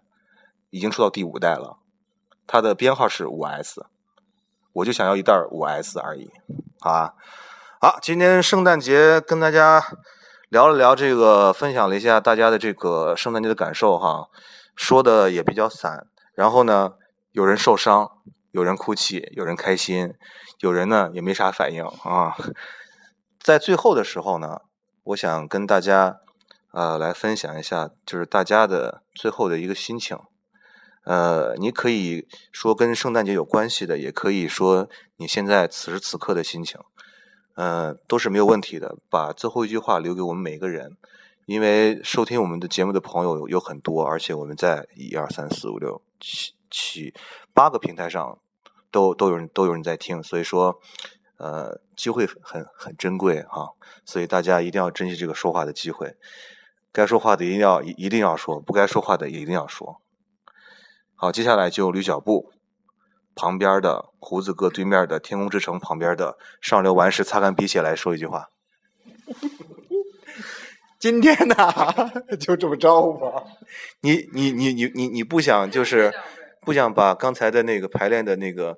[0.71, 1.79] 已经出到第五代了。
[2.47, 3.87] 它的编号是五 S，
[4.73, 6.31] 我就想要一袋五 S 而已，
[6.81, 7.15] 好吧？
[7.81, 9.85] 好，今天圣诞节跟大家
[10.49, 14.29] 聊了聊这个，分享了一下大家的这个圣诞节的感受哈，
[14.75, 16.07] 说的也比较散。
[16.35, 16.95] 然后呢，
[17.33, 18.11] 有人受伤，
[18.51, 20.15] 有人哭泣，有人开心，
[20.59, 22.37] 有人呢也没啥反应啊。
[23.41, 24.63] 在最后的时候呢，
[25.05, 26.21] 我想跟大家
[26.79, 30.17] 呃来分享一下，就是大家的最后的一个心情。
[31.03, 36.79] 呃，你可以说跟圣诞节有关系的，也可以说你现在此时此刻的心情，
[37.57, 38.97] 呃，都是没有问题的。
[39.11, 40.97] 把最后一句话留给我们每个人，
[41.47, 47.13] 因为收听我们的节目的朋友有很多，而且我们在一二三四五六七七
[47.53, 48.39] 八个平台上
[48.93, 50.79] 都都有人都有人在听，所以说，
[51.39, 53.73] 呃，机会很很珍贵哈，
[54.05, 56.15] 所以大家一定要珍惜这个说话的机会，
[56.99, 60.01] 该说话的一定要一一定要说，不该说话的也一定要说。
[61.15, 62.51] 好，接下来就吕小布
[63.37, 68.49] 旁边的胡子哥对面的天空之城旁边的上流顽石擦干鼻血来说一句话。
[70.99, 71.55] 今天呢，
[72.41, 73.45] 就这么着吧。
[74.01, 76.13] 你你你你你你不想就是
[76.63, 78.77] 不想把刚才的那个排练的那个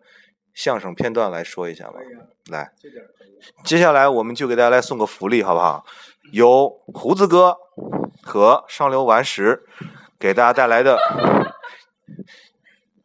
[0.52, 1.94] 相声片段来说一下吗？
[2.50, 2.70] 来，
[3.64, 5.86] 接下来我们就给大家来送个福利，好不好？
[6.32, 7.56] 由胡子哥
[8.22, 9.62] 和上流顽石
[10.18, 10.98] 给大家带来的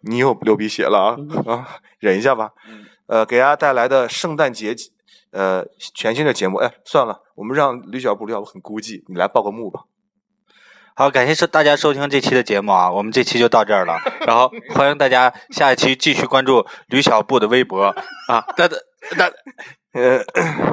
[0.01, 1.18] 你又流鼻血了啊
[1.51, 1.68] 啊！
[1.99, 2.51] 忍一下吧。
[3.07, 4.76] 呃，给大家带来的圣诞节
[5.32, 9.82] 呃全新的节目，哎，算了，我们让吕小布，吕小布很孤寂，你来报个幕吧。
[10.95, 13.99] 好，感谢收大家收听这期的节目啊，我们这期就到这儿了。
[14.26, 18.45] 然后欢迎大家下一期继续关注吕小布的微博啊。
[18.57, 18.68] 那
[19.18, 19.26] 那
[19.93, 20.24] 呃，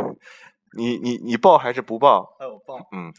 [0.76, 2.36] 你你你报还是不报？
[2.38, 2.86] 哎，我报。
[2.92, 3.12] 嗯，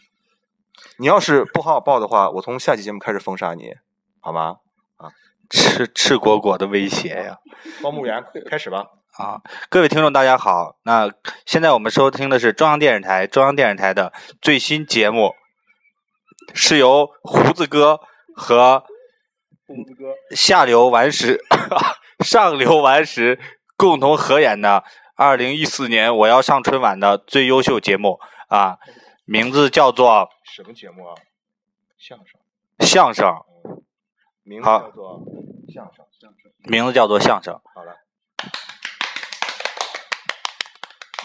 [0.97, 3.73] 你要是不好好报的话，我从下期节目开始封杀你，
[4.19, 4.57] 好吗？
[4.97, 5.09] 啊，
[5.49, 7.37] 赤赤果果的威胁呀！
[7.81, 8.85] 报幕员开始吧。
[9.17, 11.11] 啊，各位听众大家好，那
[11.45, 14.11] 现在我们收听的是中央电视台中央电视台的
[14.41, 15.35] 最新节目，
[16.53, 17.99] 是由胡子哥
[18.35, 18.83] 和
[19.67, 21.39] 胡子哥下流顽石、
[22.25, 23.39] 上流顽石
[23.77, 24.83] 共同合演的
[25.15, 28.77] 二零一四年我要上春晚的最优秀节目啊，
[29.25, 31.15] 名字叫做什么节目啊？
[31.97, 32.39] 相声。
[32.79, 33.25] 相声，
[34.43, 35.23] 名字叫做
[35.69, 36.05] 相声。
[36.19, 36.51] 相声。
[36.65, 37.59] 名字叫做相声。
[37.73, 37.95] 好了。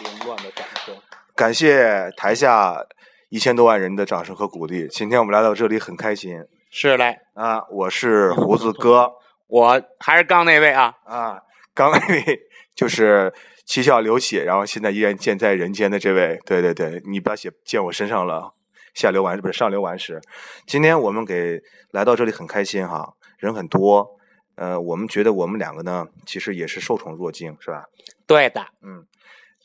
[0.02, 0.96] 凌乱的掌声，
[1.34, 2.86] 感谢台下
[3.28, 4.86] 一千多万人的掌声和鼓励。
[4.88, 6.44] 今天我们来到这里很开心。
[6.70, 9.14] 是嘞啊，我是胡子哥，
[9.48, 11.42] 我还是刚那位啊啊，
[11.74, 12.40] 刚那位
[12.74, 16.38] 就是七窍流血，然后现在依然健在人间的这位。
[16.46, 18.54] 对对对，你把血溅我身上了，
[18.98, 20.20] 下流完不是上流完事。
[20.66, 21.60] 今天我们给
[21.92, 24.04] 来到这里很开心哈，人很多。
[24.56, 27.84] 呃，我们觉得我们两个呢，其实也是受宠若惊，是吧？
[28.26, 29.06] 对的，嗯。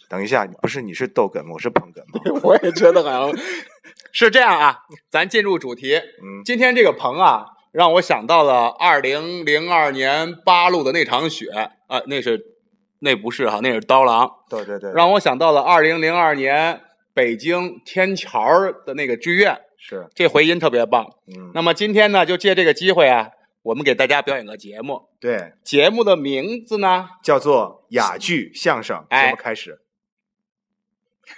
[0.07, 2.41] 等一下，不是你是逗哏，我是捧哏吗？
[2.43, 3.43] 我也觉得好像
[4.13, 4.81] 是这样啊。
[5.09, 11.49] 咱进入主题，嗯，今天这个棚啊，让我想到了二零零二年八路的那场雪
[11.87, 12.39] 啊，那是
[12.99, 14.29] 那不是哈，那是刀郎。
[14.47, 16.81] 对对对，让我想到了二零零二年
[17.13, 21.05] 北京天桥的那个剧院，是这回音特别棒。
[21.27, 23.29] 嗯，那么今天呢，就借这个机会啊，
[23.61, 25.09] 我们给大家表演个节目。
[25.19, 29.05] 对，节目的名字呢叫做哑剧相声。
[29.09, 29.79] 哎，节目开始。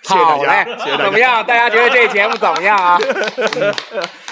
[0.05, 0.65] 好嘞，
[0.97, 1.45] 怎么样？
[1.45, 2.97] 大家觉得这节目怎么样啊？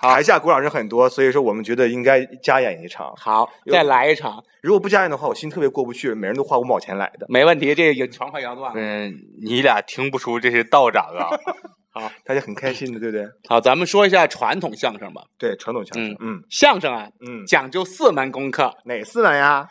[0.00, 3.14] 台下鼓掌人很多，所以说我们觉得应该加演一场。
[3.16, 4.42] 好，再来一场。
[4.62, 6.14] 如果不加演的话，我心特别过不去。
[6.14, 7.74] 每人都花五毛钱来的，没问题。
[7.74, 8.72] 这个传快摇断。
[8.74, 11.28] 嗯，你俩听不出这是道长啊？
[11.92, 13.26] 好，大家很开心的，对不对？
[13.48, 15.22] 好，咱们说一下传统相声吧。
[15.36, 16.16] 对，传统相声。
[16.20, 18.76] 嗯，相声啊，嗯，讲究四门功课。
[18.84, 19.68] 哪四门呀？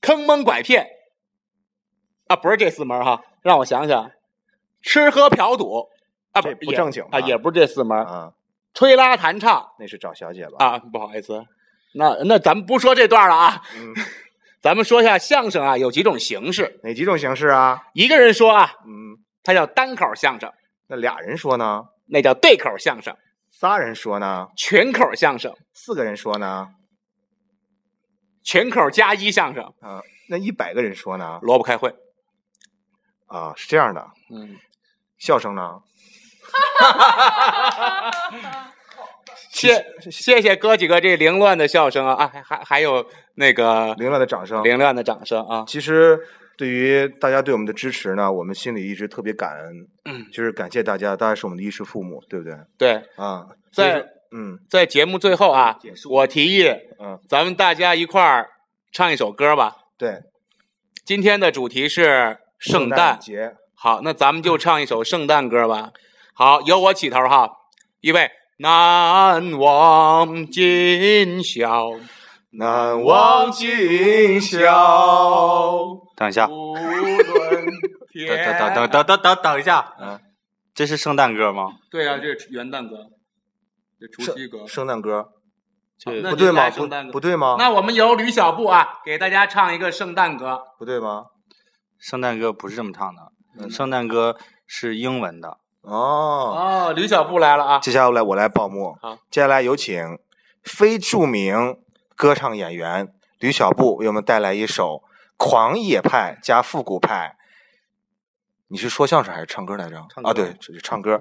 [0.00, 0.86] 坑蒙拐骗。
[2.28, 4.10] 啊，不是这四门哈，让我想想。
[4.82, 5.88] 吃喝嫖赌
[6.32, 8.32] 啊，不不正经啊，也不是这四门啊。
[8.74, 10.64] 吹拉弹唱那是找小姐吧？
[10.64, 11.44] 啊，不好意思，
[11.94, 13.62] 那那咱们不说这段了啊。
[13.76, 13.92] 嗯，
[14.62, 16.80] 咱们说一下相声啊，有几种形式。
[16.82, 17.82] 哪几种形式啊？
[17.94, 20.50] 一个人说啊，嗯，它叫单口相声。
[20.86, 21.84] 那俩人说呢？
[22.06, 23.16] 那叫对口相声。
[23.50, 24.48] 仨人说呢？
[24.56, 25.54] 群口相声。
[25.74, 26.68] 四个人说呢？
[28.42, 29.62] 群口加一相声。
[29.80, 31.38] 啊，那一百个人说呢？
[31.42, 31.94] 萝卜开会。
[33.26, 34.06] 啊，是这样的。
[34.30, 34.56] 嗯。
[35.18, 35.80] 笑声呢？
[39.50, 45.64] 谢谢谢哥几个这凌乱的笑声啊啊，还还还有那个凌乱的掌声，凌乱的掌声啊！
[45.68, 46.18] 其实
[46.56, 52.56] 对于大家对我们的支持呢，我们心里一直特别感恩，嗯，就是感谢大家，大家是我们的衣食父母，对不对？
[52.78, 55.78] 对啊，在嗯，在节目最后啊，
[56.10, 56.66] 我提议，
[56.98, 58.48] 嗯，咱们大家一块儿
[58.90, 59.76] 唱一首歌吧。
[59.98, 60.18] 对，
[61.04, 63.54] 今天的主题是圣诞节。
[63.74, 65.92] 好，那咱们就唱一首圣诞歌吧。
[66.34, 67.50] 好，由我起头哈，
[68.00, 71.90] 预备，难忘今宵，
[72.52, 76.00] 难忘今宵。
[76.16, 77.66] 等一下，无论
[78.26, 80.18] 等等等等等等等一下，嗯，
[80.74, 81.72] 这是圣诞歌吗？
[81.90, 82.96] 对呀、啊，这是元旦歌，
[84.00, 85.28] 这除夕歌，圣诞歌，
[85.98, 86.70] 这不对吗？
[86.70, 87.56] 不不对吗？
[87.58, 91.26] 那我们由吕小布啊，给大家唱一个圣诞歌，不对吗？
[91.98, 93.70] 圣诞歌不是这么唱的。
[93.70, 97.78] 圣诞歌是英文的哦哦，吕小布来了啊！
[97.80, 98.96] 接下来我来报幕。
[99.00, 100.18] 好，接下来有请
[100.62, 101.76] 非著名
[102.14, 105.02] 歌唱演员吕小布为我们带来一首
[105.36, 107.36] 狂野派加复古派。
[108.68, 109.98] 你是说相声还是唱歌来着？
[110.22, 111.20] 啊，对，这是唱歌。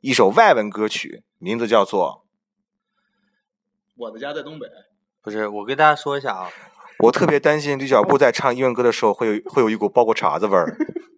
[0.00, 2.08] 一首外文歌曲，名字叫做
[3.96, 4.66] 《我的家在东北》。
[5.20, 6.48] 不是，我跟大家说一下啊，
[7.00, 10.76] 我特别担心吕小布在唱英文歌的时候会有会有一股包谷碴子味儿。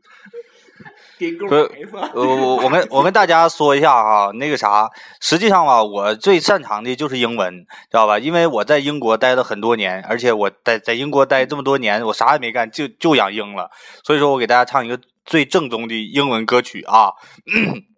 [1.19, 4.87] 不是，我我我跟我跟大家说一下哈，那个啥，
[5.21, 7.55] 实际上吧，我最擅长的就是英文，
[7.91, 8.19] 知道吧？
[8.19, 13.71] 因为我在英国待了很多年，而且我在在英国待这么多年，我啥也没干，就就养鹰了。
[14.05, 17.11] 所以说我给大家唱一个最正宗的英文歌曲啊，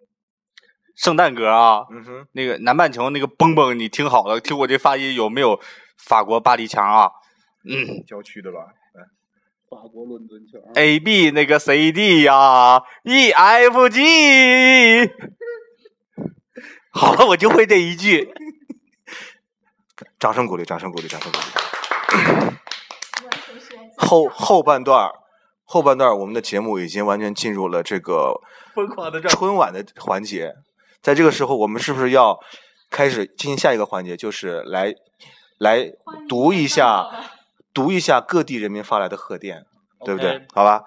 [0.95, 5.59] 圣诞歌啊，嗯哼，那个南半球那个蹦蹦，你听好了，听我这发音有没有
[5.97, 7.09] 法国巴黎腔啊，
[7.69, 8.59] 嗯，郊区的吧？
[9.69, 10.59] 法国伦敦腔。
[10.75, 15.11] A B 那个 C D 呀，E F G。
[16.91, 18.33] 好了，我就会这一句。
[20.17, 21.45] 掌声鼓励，掌声鼓励，掌声鼓励。
[23.97, 25.13] 后后半段儿，
[25.63, 28.33] 后半段儿我们的节目已经完全进入了这个
[28.73, 30.55] 疯狂的春晚的环节。
[31.01, 32.39] 在这个时候，我们是不是要
[32.89, 34.93] 开始进行下一个环节，就是来
[35.57, 35.91] 来
[36.27, 37.07] 读一下
[37.73, 39.65] 读一下各地人民发来的贺电，
[40.05, 40.45] 对不对？
[40.53, 40.83] 好吧。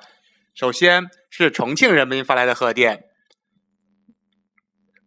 [0.54, 3.04] 首先是重庆人民发来的贺电，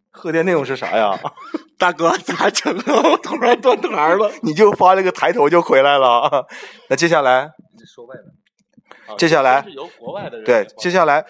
[0.09, 1.19] 贺电内容是啥呀？
[1.77, 3.09] 大哥咋整啊？
[3.11, 4.31] 我突然断台了。
[4.41, 6.47] 你就发了个抬头就回来了。
[6.89, 7.51] 那接下来，
[7.85, 11.25] 说外的，接下来是由国外的人对，接下来，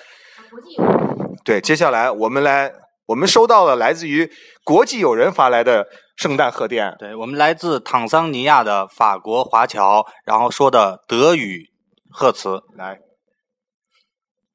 [1.43, 2.72] 对，接下来我们来，
[3.08, 4.32] 我们收到了来自于
[4.64, 6.95] 国际友人发来的圣诞贺电。
[6.97, 11.70] 对我们来自坦桑尼亚的法国华侨，然后说的德语
[12.09, 12.99] 贺词，来，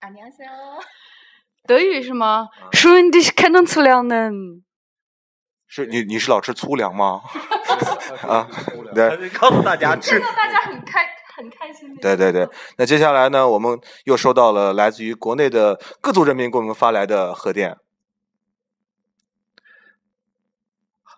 [0.01, 0.83] 啊，你好，
[1.67, 4.63] 德语是吗？Schön dich kennenzulernen。
[5.67, 7.21] 是你你是老吃粗粮吗？
[8.27, 8.49] 啊，
[8.95, 11.07] 对告诉大家吃 看到大家很开
[11.37, 11.95] 很开心。
[11.97, 12.49] 对对对。
[12.77, 17.77] 那接下来呢，我们又收到了来自于国内的各族人民给我们发来的贺电。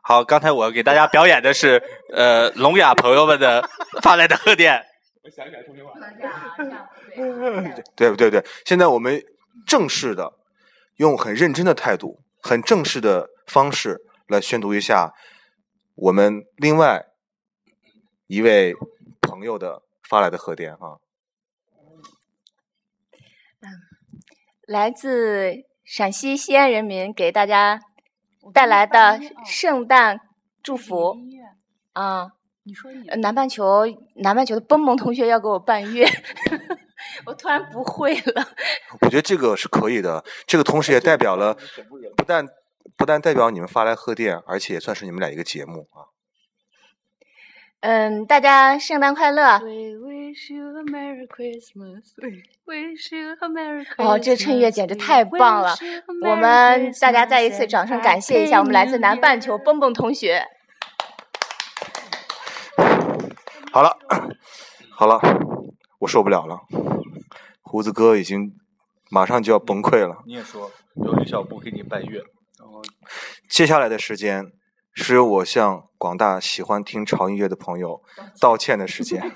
[0.03, 1.83] 好，刚才我给大家表演的是
[2.13, 3.69] 呃聋哑朋友们的
[4.03, 4.85] 发来的贺电。
[5.23, 5.93] 我想起来重庆话。
[7.95, 8.45] 对不对对？
[8.65, 9.23] 现在我们
[9.67, 10.33] 正式的
[10.97, 15.13] 用很认真的态度、很正式的方式来宣读一下
[15.95, 17.05] 我们另外
[18.27, 18.75] 一位
[19.21, 20.99] 朋友的发来的贺电啊。
[24.67, 25.53] 来自
[25.85, 27.79] 陕西西安人民给大家
[28.53, 30.21] 带来的圣诞
[30.63, 31.17] 祝福
[31.93, 32.29] 啊。
[32.65, 33.85] 你说你呃南半球
[34.15, 36.07] 南半球的蹦蹦同学要给我伴乐，
[37.27, 38.47] 我突然不会了。
[39.01, 41.57] 我觉得这个是可以的，这个同时也代表了
[42.17, 42.47] 不但
[42.97, 46.12] 不但代表你们发来贺电，而且也算是你们俩一个节目啊。
[47.83, 52.13] 嗯，大家圣诞快乐！We wish you a Merry Christmas.
[52.17, 54.07] We wish you a Merry Christmas.
[54.09, 55.75] 哦，这衬乐简直太棒了！
[56.25, 60.47] 我们大家再一次掌声感谢一下我们来自南半球蹦蹦同学。
[63.73, 63.99] 好了，
[64.95, 65.21] 好了，
[65.99, 66.61] 我受不了了，
[67.63, 68.55] 胡子哥已经
[69.11, 70.23] 马上就要崩溃了。
[70.25, 72.23] 你也说有李小布给你拜月，
[72.61, 72.81] 然后，
[73.51, 74.53] 接下来的时间
[74.95, 78.03] 是由我向广大喜欢听潮音乐的朋友
[78.41, 79.33] 道歉的时间。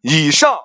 [0.00, 0.58] 以上，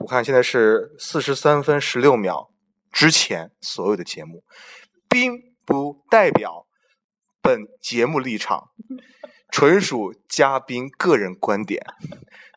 [0.00, 2.50] 我看现在是四十三分十六秒
[2.92, 4.44] 之前所有的节目，
[5.08, 6.66] 并不代表
[7.42, 8.70] 本节目立场，
[9.50, 11.84] 纯属嘉宾个人观点，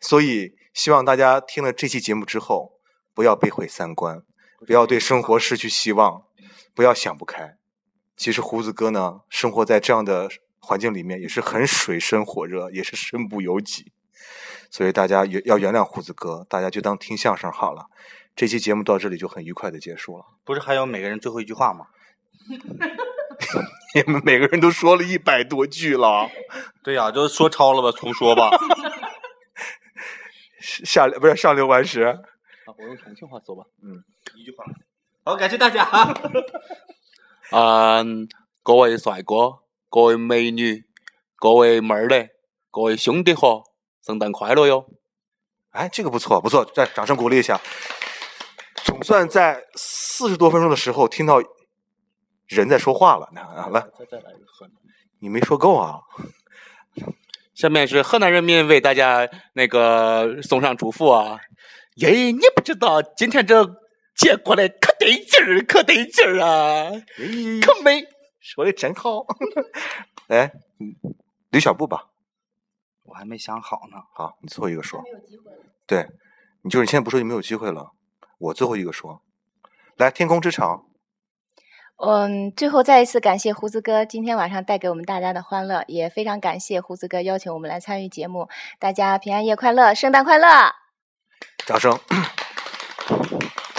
[0.01, 2.74] 所以希望大家听了这期节目之后，
[3.13, 4.22] 不要被毁三观，
[4.65, 6.24] 不要对生活失去希望，
[6.74, 7.57] 不要想不开。
[8.22, 13.91] 其实胡子哥呢，生活在这样的环境里面，也是很水深火热，也是身不由己。
[14.69, 17.88] 所以大家也要原谅胡子哥，大家就当听相声好了。
[18.36, 20.26] 这期节目到这里就很愉快的结束了。
[20.43, 21.88] 不是还有每个人最后一句话吗？
[23.95, 26.30] 你 们每个人都说了一百多句了，
[26.86, 28.51] 对呀、就说超了吧，重说吧。
[30.61, 32.19] 下不是上流完石，啊，
[32.78, 33.63] 我用重庆话说吧。
[33.82, 34.03] 嗯，
[34.36, 34.63] 一句话。
[35.24, 35.84] 好，感谢大家。
[37.52, 38.30] 嗯，
[38.64, 40.86] 各位帅哥，各位美女，
[41.36, 42.30] 各位妹儿嘞，
[42.70, 43.64] 各位兄弟伙，
[44.06, 44.86] 圣诞快乐哟！
[45.72, 47.60] 哎，这个不错，不错，再掌声鼓励一下。
[48.86, 51.43] 总算在四十多分钟的时候听到
[52.47, 53.30] 人在说话了。
[53.34, 54.76] 来，再再来一个河南。
[55.20, 55.99] 你没说够啊！
[57.54, 61.38] 下面是河南人民为大家那个送上祝福啊！
[61.95, 63.62] 耶，你不知道今天这
[64.22, 66.91] 节过来可得劲儿，可得劲儿啊，
[67.61, 68.05] 可美。
[68.39, 69.26] 说的真好。
[70.28, 70.45] 来，
[70.80, 70.95] 嗯
[71.49, 72.09] 吕小布吧。
[73.03, 73.97] 我还没想好呢。
[74.13, 75.03] 好，你最后一个说。
[75.88, 76.07] 对，
[76.61, 77.91] 你就是你现在不说就没有机会了。
[78.38, 79.24] 我最后一个说。
[79.97, 80.86] 来，天空之城。
[81.97, 88.47] 嗯，最后再一次感谢胡子哥今天晚上带给我们大家的欢乐，也非常感谢胡子哥邀请我们来参与节目。
[88.80, 90.47] 大家平安夜快乐，圣诞快乐！
[91.65, 91.99] 掌声。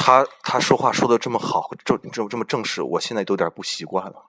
[0.04, 4.26] 他他说话说的这么好，这这这么正式，我现在都有点不习惯了。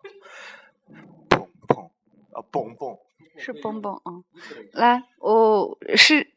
[1.27, 1.89] 蹦蹦
[2.31, 2.95] 啊，蹦蹦，
[3.39, 4.21] 是蹦蹦啊！
[4.73, 6.27] 来，我是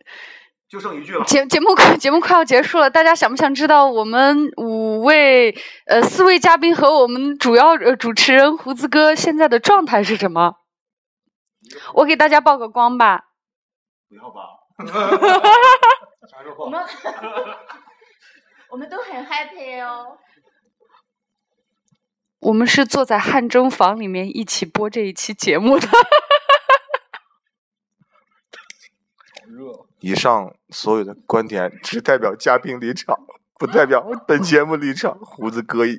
[0.66, 1.22] 就剩一句了。
[1.26, 10.54] 节节目快节目快要结束了，大家想不想知道我们五位呃四位嘉宾和我们主要呃主持人胡子哥现在的状态是什么？
[11.92, 13.24] 我给大家曝个光吧。
[14.08, 14.40] 不要吧。
[16.58, 16.82] 我们
[18.76, 20.18] 我们都很 happy 哦。
[22.40, 25.88] 我们是坐在汗蒸房里面一起播这一期节目的。
[30.00, 33.18] 以上所有的观点只代表嘉宾立场，
[33.58, 35.18] 不代表本节目立场。
[35.24, 35.98] 胡子哥一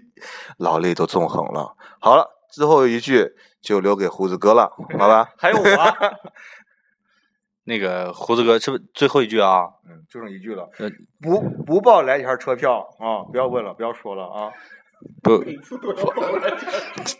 [0.59, 1.75] 老泪都纵横了。
[1.99, 5.31] 好了，最后一句就留给胡子哥了，好吧？
[5.39, 5.63] 还有我。
[7.67, 9.65] 那个胡子哥，是不是最后一句啊？
[9.89, 10.69] 嗯，就剩一句了。
[11.21, 13.27] 不不报来钱车票啊！
[13.29, 14.49] 不要问了，不要说了啊！
[15.21, 15.43] 不，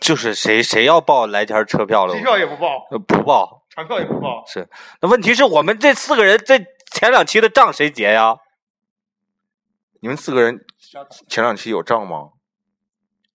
[0.00, 2.14] 就是谁谁要报来钱车票了？
[2.14, 4.42] 机票也不报，呃不报，船票也不报。
[4.46, 4.66] 是。
[5.02, 6.58] 那问题是我们这四个人，这
[6.92, 8.34] 前两期的账谁结呀？
[10.00, 10.64] 你们四个人
[11.28, 12.30] 前两期有账吗？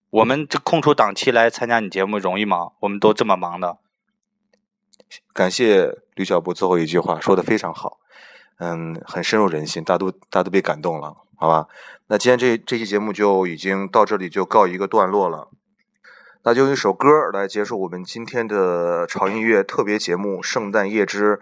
[0.10, 2.72] 我们这空出档期来参加你节目容易吗？
[2.80, 3.78] 我们都这么忙的。
[5.34, 7.98] 感谢吕小布最后一句话说的非常好，
[8.60, 11.68] 嗯，很深入人心，大家都大家都被感动了，好吧？
[12.06, 15.50] 那今天这这期节目就已经到这里就告一个段落了，
[16.44, 21.38] 那就用一首歌来结束我们今天的潮音乐特别节目《圣诞夜之》，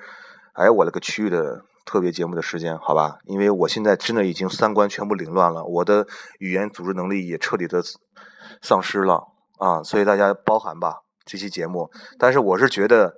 [0.53, 3.17] 哎，我勒个去的特别节目的时间，好吧？
[3.25, 6.07] 因为我现在真的已经三观全部凌乱了，我的
[6.39, 7.83] 语言组织能力也彻底的
[8.61, 9.27] 丧失了
[9.57, 11.91] 啊，所以大家包涵吧这期节目。
[12.17, 13.17] 但是我是觉得。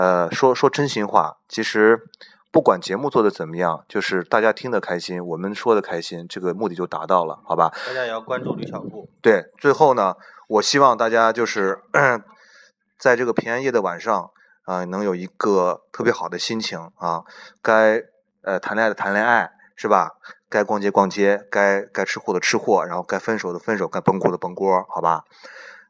[0.00, 2.08] 呃，说说真心话，其实
[2.50, 7.70] 不管节目做的怎么样，就是大家听得开心，我们说的开心，这个目的就达到了，好吧？
[7.86, 9.10] 大家也要关注吕小布。
[9.20, 10.16] 对，最后呢，
[10.48, 11.82] 我希望大家就是
[12.98, 14.30] 在这个平安夜的晚上
[14.64, 17.22] 啊、呃，能有一个特别好的心情啊，
[17.60, 18.02] 该
[18.40, 20.12] 呃谈恋爱的谈恋爱，是吧？
[20.48, 25.24] 该逛街逛街，该该吃货的吃货，然后该分手的分手，该崩锅的崩锅，好吧？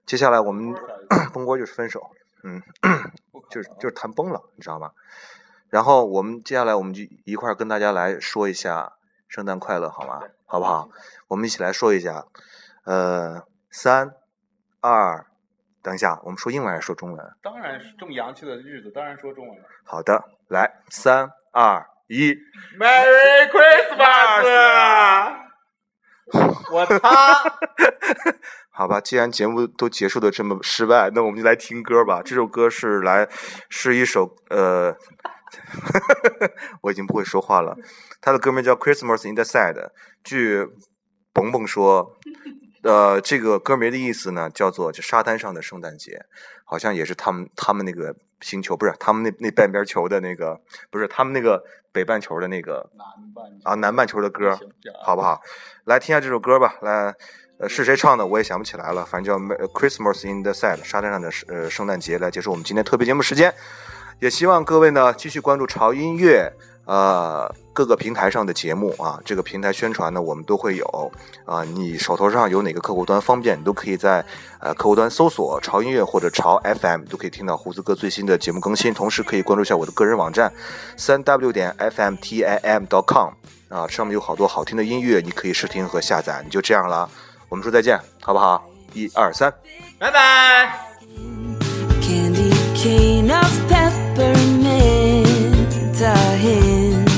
[0.05, 0.75] 接下来我们
[1.33, 2.11] 崩锅就是分手。
[2.43, 2.63] 嗯，
[3.51, 4.93] 就是就是谈崩了，你知道吗？
[5.69, 8.95] 然后我们接下来我们就一块儿跟大家来说一下
[9.29, 10.23] 圣诞快乐，好吗？
[10.47, 10.89] 好不好？
[11.29, 12.27] 我们一起来说一下，
[12.85, 14.15] 呃，三
[14.81, 15.27] 二，
[15.81, 17.37] 等一下，我们说英文还是说中文？
[17.41, 19.65] 当然是这么洋气的日子，当然说中文了。
[19.85, 22.35] 好的，来，三二一
[22.77, 25.50] ，Merry Christmas！
[26.73, 27.43] 我擦！
[28.71, 32.23] 好吧，既然节目都结束的这么失败，那我们就来听歌吧。
[32.23, 33.29] 这首歌是来
[33.69, 34.97] 是一首呃，
[36.83, 37.77] 我已经不会说话了。
[38.21, 39.75] 他的歌名叫《Christmas in the Side》。
[40.23, 40.67] 据
[41.33, 42.17] 蹦蹦说，
[42.83, 46.25] 呃，这个歌名的意思呢，叫做就沙滩上的圣诞节，
[46.65, 50.61] 好像也是他们他们那个星球，不是他们那那半边球的那个，
[50.91, 51.63] 不是他们那个
[51.93, 52.91] 北半球的那个
[53.65, 54.59] 啊南半球的歌，
[55.03, 55.41] 好不好？
[55.85, 57.15] 来听下这首歌吧，来。
[57.61, 63.55] 呃，是谁唱的我也想不起来了，反正叫《Christmas in the Sand》沙滩上的呃圣诞节来结束我们今天特别节目时间，
[64.19, 66.51] 也希望各位呢继续关注潮音乐
[66.91, 71.13] 呃各个平台上的节目啊，这个平台宣传呢我们都会有
[71.45, 74.25] 啊，你手头上有哪个客户端方便，你都可以在
[74.59, 80.53] 呃客户端搜索潮音乐或者潮 FM，都可以听到胡子哥最新的节目更新，同时可以关注一下我的个人网站
[80.97, 83.31] 三 w 点 fmtim.com
[83.69, 87.09] 啊，上面有好多好听的音乐，你可以试听和下载，你就这样了。
[87.49, 88.65] 我们说再见，好不好？
[88.95, 89.49] 一二三，
[89.97, 90.77] 拜拜。
[92.03, 95.00] Candy cane of peppermint,
[96.03, 97.09] a hint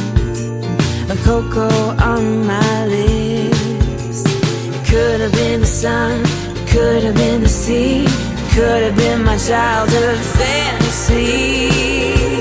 [1.11, 1.68] of cocoa
[2.01, 4.24] on my lips.
[4.26, 6.24] It could have been the sun,
[6.57, 12.32] it could have been the sea, it could have been my childhood fantasy.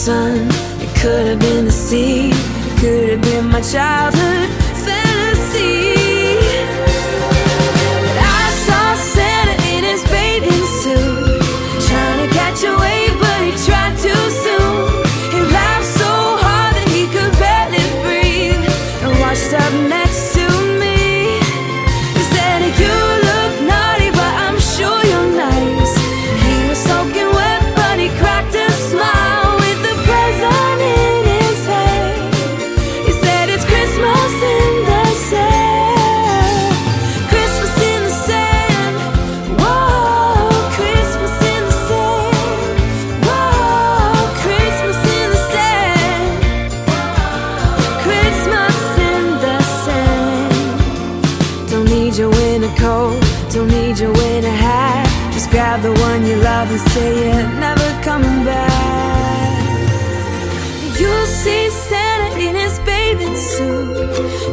[0.00, 0.48] Sun,
[0.80, 4.59] it could have been the sea, it could have been my childhood
[56.88, 59.70] say never coming back.
[60.98, 63.96] You'll see Santa in his bathing suit,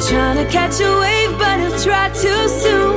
[0.09, 2.96] trying to catch a wave, but he'll try too soon.